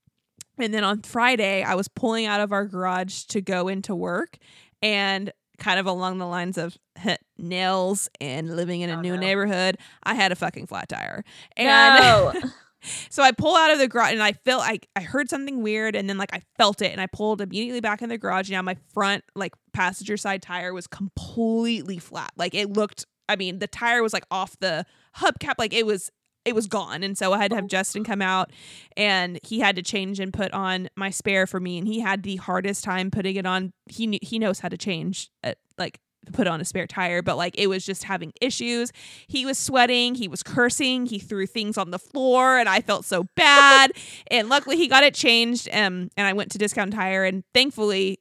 [0.59, 4.39] And then on Friday, I was pulling out of our garage to go into work
[4.83, 6.77] and kind of along the lines of
[7.39, 9.21] nails and living in a Oh, new no.
[9.21, 11.25] neighborhood, I had a fucking flat tire.
[11.57, 12.33] And no.
[13.11, 15.97] so I pull out of the garage and I felt like I heard something weird
[15.97, 18.51] and then like I felt it and I pulled immediately back in the garage.
[18.51, 22.31] Now my front like passenger side tire was completely flat.
[22.37, 24.87] Like it looked I mean, the tire was like off the
[25.19, 26.11] hubcap, like it was
[26.45, 27.03] it was gone.
[27.03, 28.53] And so I had to have Justin come out
[28.97, 32.23] and he had to change and put on my spare for me and he had
[32.23, 33.73] the hardest time putting it on.
[33.87, 35.99] He knew, he knows how to change it, like
[36.33, 38.93] put on a spare tire, but like it was just having issues.
[39.27, 43.05] He was sweating, he was cursing, he threw things on the floor, and I felt
[43.05, 43.93] so bad.
[44.31, 45.69] and luckily he got it changed.
[45.73, 48.21] Um, and I went to Discount Tire, and thankfully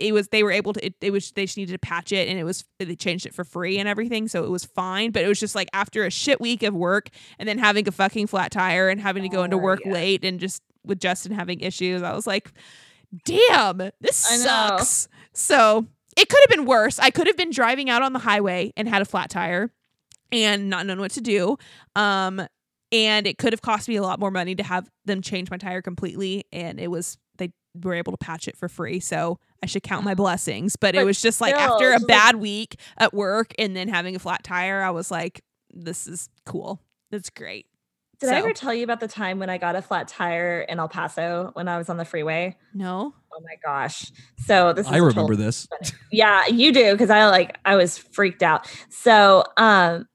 [0.00, 2.28] it was they were able to it, it was they just needed to patch it
[2.28, 5.22] and it was they changed it for free and everything so it was fine but
[5.22, 8.26] it was just like after a shit week of work and then having a fucking
[8.26, 9.92] flat tire and having to go into Oh, work yeah.
[9.92, 12.50] late and just with Justin having issues I was like
[13.24, 15.86] damn this sucks so
[16.16, 16.98] it could have been worse.
[16.98, 19.70] I could have been driving out on the highway and had a flat tire
[20.32, 21.56] and not known what to do.
[21.94, 22.42] Um,
[22.92, 25.56] and it could have cost me a lot more money to have them change my
[25.56, 26.44] tire completely.
[26.52, 27.16] And it was
[27.82, 29.00] were able to patch it for free.
[29.00, 30.76] So I should count my blessings.
[30.76, 33.76] But, it was just like still, after a it's like- bad week at work and
[33.76, 35.42] then having a flat tire, I was like,
[35.72, 36.80] this is cool.
[37.10, 37.66] That's great.
[38.20, 40.78] Did I ever tell you about the time when I got a flat tire in
[40.78, 42.58] El Paso when I was on the freeway?
[42.74, 43.14] No.
[43.32, 44.12] Oh my gosh.
[44.44, 45.66] So this is I a remember total- this.
[46.12, 48.70] Yeah, you do because I like I was freaked out.
[48.90, 50.06] So um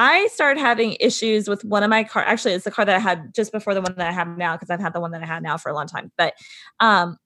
[0.00, 2.24] I started having issues with one of my car.
[2.24, 4.56] Actually, it's the car that I had just before the one that I have now
[4.56, 6.10] because I've had the one that I had now for a long time.
[6.16, 6.32] But
[6.80, 7.18] um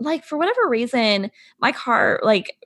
[0.00, 1.30] like for whatever reason,
[1.60, 2.56] my car like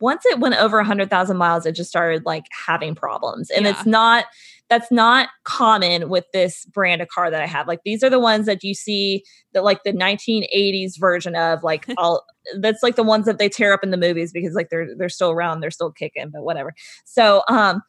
[0.00, 3.50] once it went over a hundred thousand miles, it just started like having problems.
[3.50, 3.72] And Yeah.
[3.72, 4.26] it's not
[4.70, 7.66] that's not common with this brand of car that I have.
[7.66, 9.24] Like these are the ones that you see
[9.54, 12.24] that like the 1980s version of like all
[12.60, 15.08] that's like the ones that they tear up in the movies because like they're they're
[15.08, 16.74] still around, they're still kicking, but whatever.
[17.06, 17.82] So um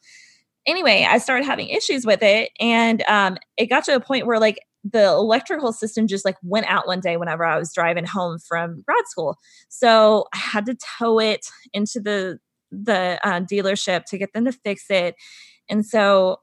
[0.70, 4.38] anyway, I started having issues with it and um it got to a point where
[4.38, 8.38] like the electrical system just like went out one day whenever I was driving home
[8.38, 9.36] from grad school.
[9.68, 12.38] So I had to tow it into the
[12.72, 15.16] the uh, dealership to get them to fix it.
[15.68, 16.40] And so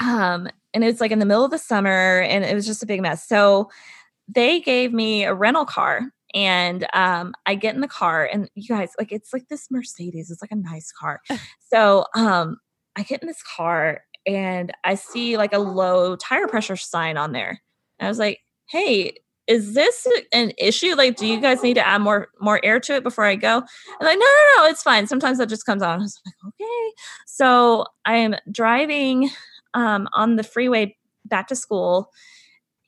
[0.00, 2.86] um and it's like in the middle of the summer and it was just a
[2.86, 3.26] big mess.
[3.26, 3.70] So
[4.26, 6.02] they gave me a rental car
[6.34, 10.30] and um I get in the car and you guys like it's like this Mercedes
[10.30, 11.20] it's like a nice car.
[11.72, 12.58] so um
[12.96, 17.32] I get in this car and I see like a low tire pressure sign on
[17.32, 17.60] there.
[17.98, 19.16] And I was like, "Hey,
[19.46, 20.94] is this an issue?
[20.94, 23.58] Like, do you guys need to add more more air to it before I go?"
[23.58, 23.66] And
[24.06, 25.06] like, "No, no, no, it's fine.
[25.06, 26.92] Sometimes that just comes on." I was like, "Okay."
[27.26, 29.30] So I am driving
[29.74, 32.10] um, on the freeway back to school,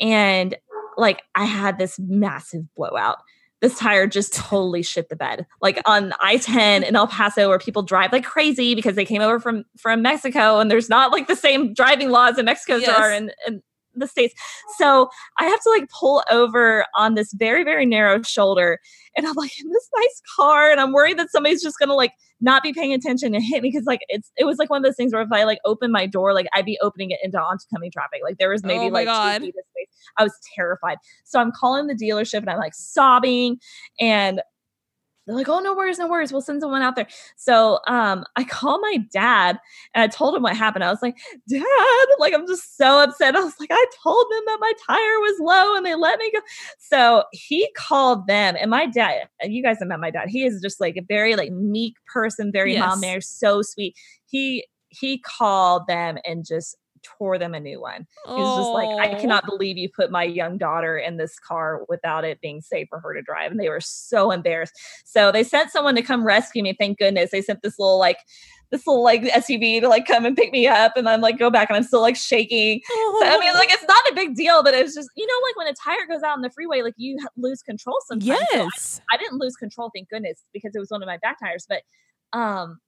[0.01, 0.57] and
[0.97, 3.19] like I had this massive blowout.
[3.61, 5.47] This tire just totally shit the bed.
[5.63, 9.23] Like on I 10 in El Paso, where people drive like crazy because they came
[9.23, 12.85] over from from Mexico, and there's not like the same driving laws in Mexico as
[12.85, 13.21] there are Yes.
[13.23, 13.63] in, in
[13.97, 14.35] the states.
[14.79, 18.79] So I have to like pull over on this very very narrow shoulder,
[19.17, 22.13] and I'm like in this nice car, and I'm worried that somebody's just gonna like
[22.41, 24.85] not be paying attention and hit me because like it's it was like one of
[24.85, 27.39] those things where if I like open my door, like I'd be opening it into
[27.39, 28.21] oncoming traffic.
[28.23, 29.39] Like there was oh maybe Oh like God.
[29.39, 29.89] two feet of space.
[30.19, 30.99] I was terrified.
[31.25, 33.59] So I'm calling the dealership and I'm like sobbing
[33.99, 34.41] and
[35.27, 36.33] they're like, oh no worries, no worries.
[36.33, 37.07] We'll send someone out there.
[37.37, 39.59] So um I call my dad
[39.95, 40.85] and I told him what happened.
[40.85, 41.17] I was like,
[41.49, 43.37] Dad, like I'm just so upset.
[43.37, 46.31] I was like, I told them that my tire was low and they let me
[46.33, 46.41] go.
[46.79, 50.29] So he called them and my dad, you guys have met my dad.
[50.29, 52.81] He is just like a very like meek person, very Yes.
[52.81, 53.95] mild mannered, so sweet.
[54.27, 56.77] He he called them and just
[57.19, 58.07] tore them a new one.
[58.27, 59.21] He was just like, I Oh.
[59.21, 63.01] cannot believe you put my young daughter in this car without it being safe for
[63.01, 63.51] her to drive.
[63.51, 64.75] And they were so embarrassed.
[65.05, 66.75] So they sent someone to come rescue me.
[66.79, 67.31] Thank goodness.
[67.31, 68.19] They sent this little like
[68.73, 70.97] this little like SUV to like come and pick me up.
[70.97, 72.81] And I'm like go back and I'm still like shaking.
[73.21, 75.57] So, I mean, like it's not a big deal, but it's just, you know, like
[75.57, 78.27] when a tire goes out on the freeway, like you lose control sometimes.
[78.51, 79.01] So I- yes.
[79.13, 81.65] I didn't lose control, thank goodness, because it was one of my back tires.
[81.69, 81.83] But
[82.37, 82.79] um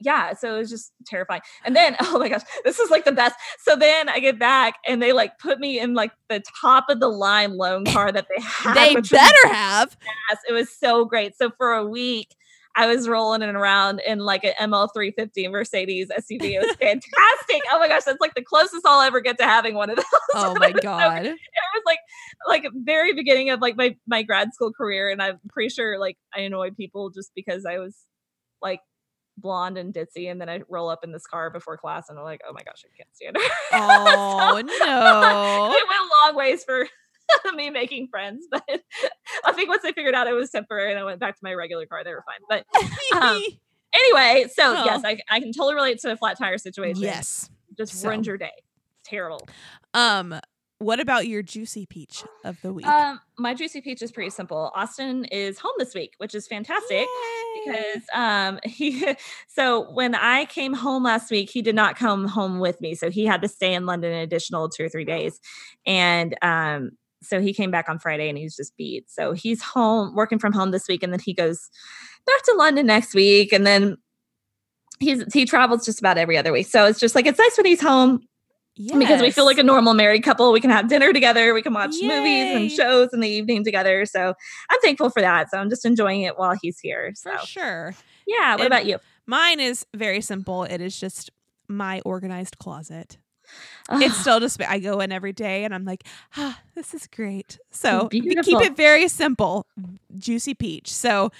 [0.00, 1.40] yeah, so it was just terrifying.
[1.64, 3.34] And then, oh my gosh, this is like the best.
[3.60, 7.00] So then I get back and they like put me in like the top of
[7.00, 8.74] the line loan car that they had.
[8.74, 9.90] They better have.
[9.90, 10.36] badass.
[10.48, 11.36] It was so great.
[11.36, 12.34] So for a week,
[12.76, 16.42] I was rolling it around in like an ML350 Mercedes SUV.
[16.52, 17.62] It was fantastic.
[17.72, 20.04] oh my gosh, that's like the closest I'll ever get to having one of those.
[20.34, 21.24] Oh my It was so god.
[21.26, 21.30] it
[21.74, 21.98] was like
[22.46, 26.18] like very beginning of like my my grad school career and i'm pretty sure like
[26.34, 27.96] i annoyed people just because i was
[28.60, 28.80] like
[29.40, 32.24] blonde and ditzy and then i roll up in this car before class and i'm
[32.24, 33.42] like oh my gosh i can't stand her
[33.72, 35.76] Oh no.
[35.76, 36.86] it went a long ways for
[37.54, 38.62] me making friends but
[39.44, 41.52] i think once i figured out it was temporary and i went back to my
[41.54, 43.42] regular car they were fine but um,
[43.94, 44.84] anyway so Oh.
[44.84, 47.50] yes I, I can totally relate to a flat tire situation yes.
[47.76, 48.08] just So.
[48.08, 48.52] ruined your day
[49.04, 49.46] terrible
[49.94, 50.38] Um
[50.78, 52.86] what about your juicy peach of the week?
[52.86, 57.06] um my juicy peach is pretty simple austin is home this week which is fantastic
[57.06, 57.62] Yay.
[57.64, 59.14] because um he
[59.48, 62.94] so when I came home last week, he did not come home with me.
[62.94, 65.40] So he had to stay in London an additional two or three days.
[65.86, 66.90] And um
[67.22, 69.10] so he came back on Friday and he's just beat.
[69.10, 71.68] So he's home working from home this week and then he goes
[72.26, 73.96] back to London next week and then
[75.00, 76.66] he's he travels just about every other week.
[76.66, 78.20] So it's just like it's nice when he's home
[78.78, 80.52] because we feel like a normal married couple.
[80.52, 81.52] We can have dinner together.
[81.54, 84.06] We can watch movies and shows in the evening together.
[84.06, 84.34] So
[84.70, 85.50] I'm thankful for that.
[85.50, 87.12] So I'm just enjoying it while he's here.
[87.14, 87.94] So for sure.
[88.26, 88.52] yeah.
[88.52, 88.98] What And- about you?
[89.26, 90.64] Mine is very simple.
[90.64, 91.30] It is just
[91.68, 93.18] my organized closet.
[93.90, 96.04] It's still just I go in every day and I'm like,
[96.36, 97.58] ah, this is great.
[97.70, 99.66] So we keep it very simple,
[100.18, 100.92] juicy peach.
[100.92, 101.30] So,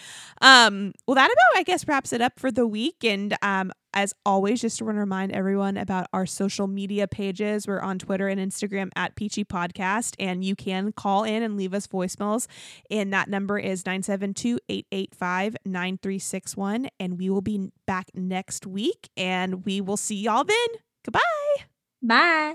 [0.41, 3.05] um, well, that about I guess wraps it up for the week.
[3.05, 7.67] And um, as always, just want to remind everyone about our social media pages.
[7.67, 11.75] We're on Twitter and Instagram at Peachy Podcast, and you can call in and leave
[11.75, 12.47] us voicemails.
[12.91, 16.89] And that number is 972 885 9361.
[17.01, 20.69] And we will be back next week, and we will see y'all then.
[21.05, 21.21] Goodbye.
[22.03, 22.55] Bye.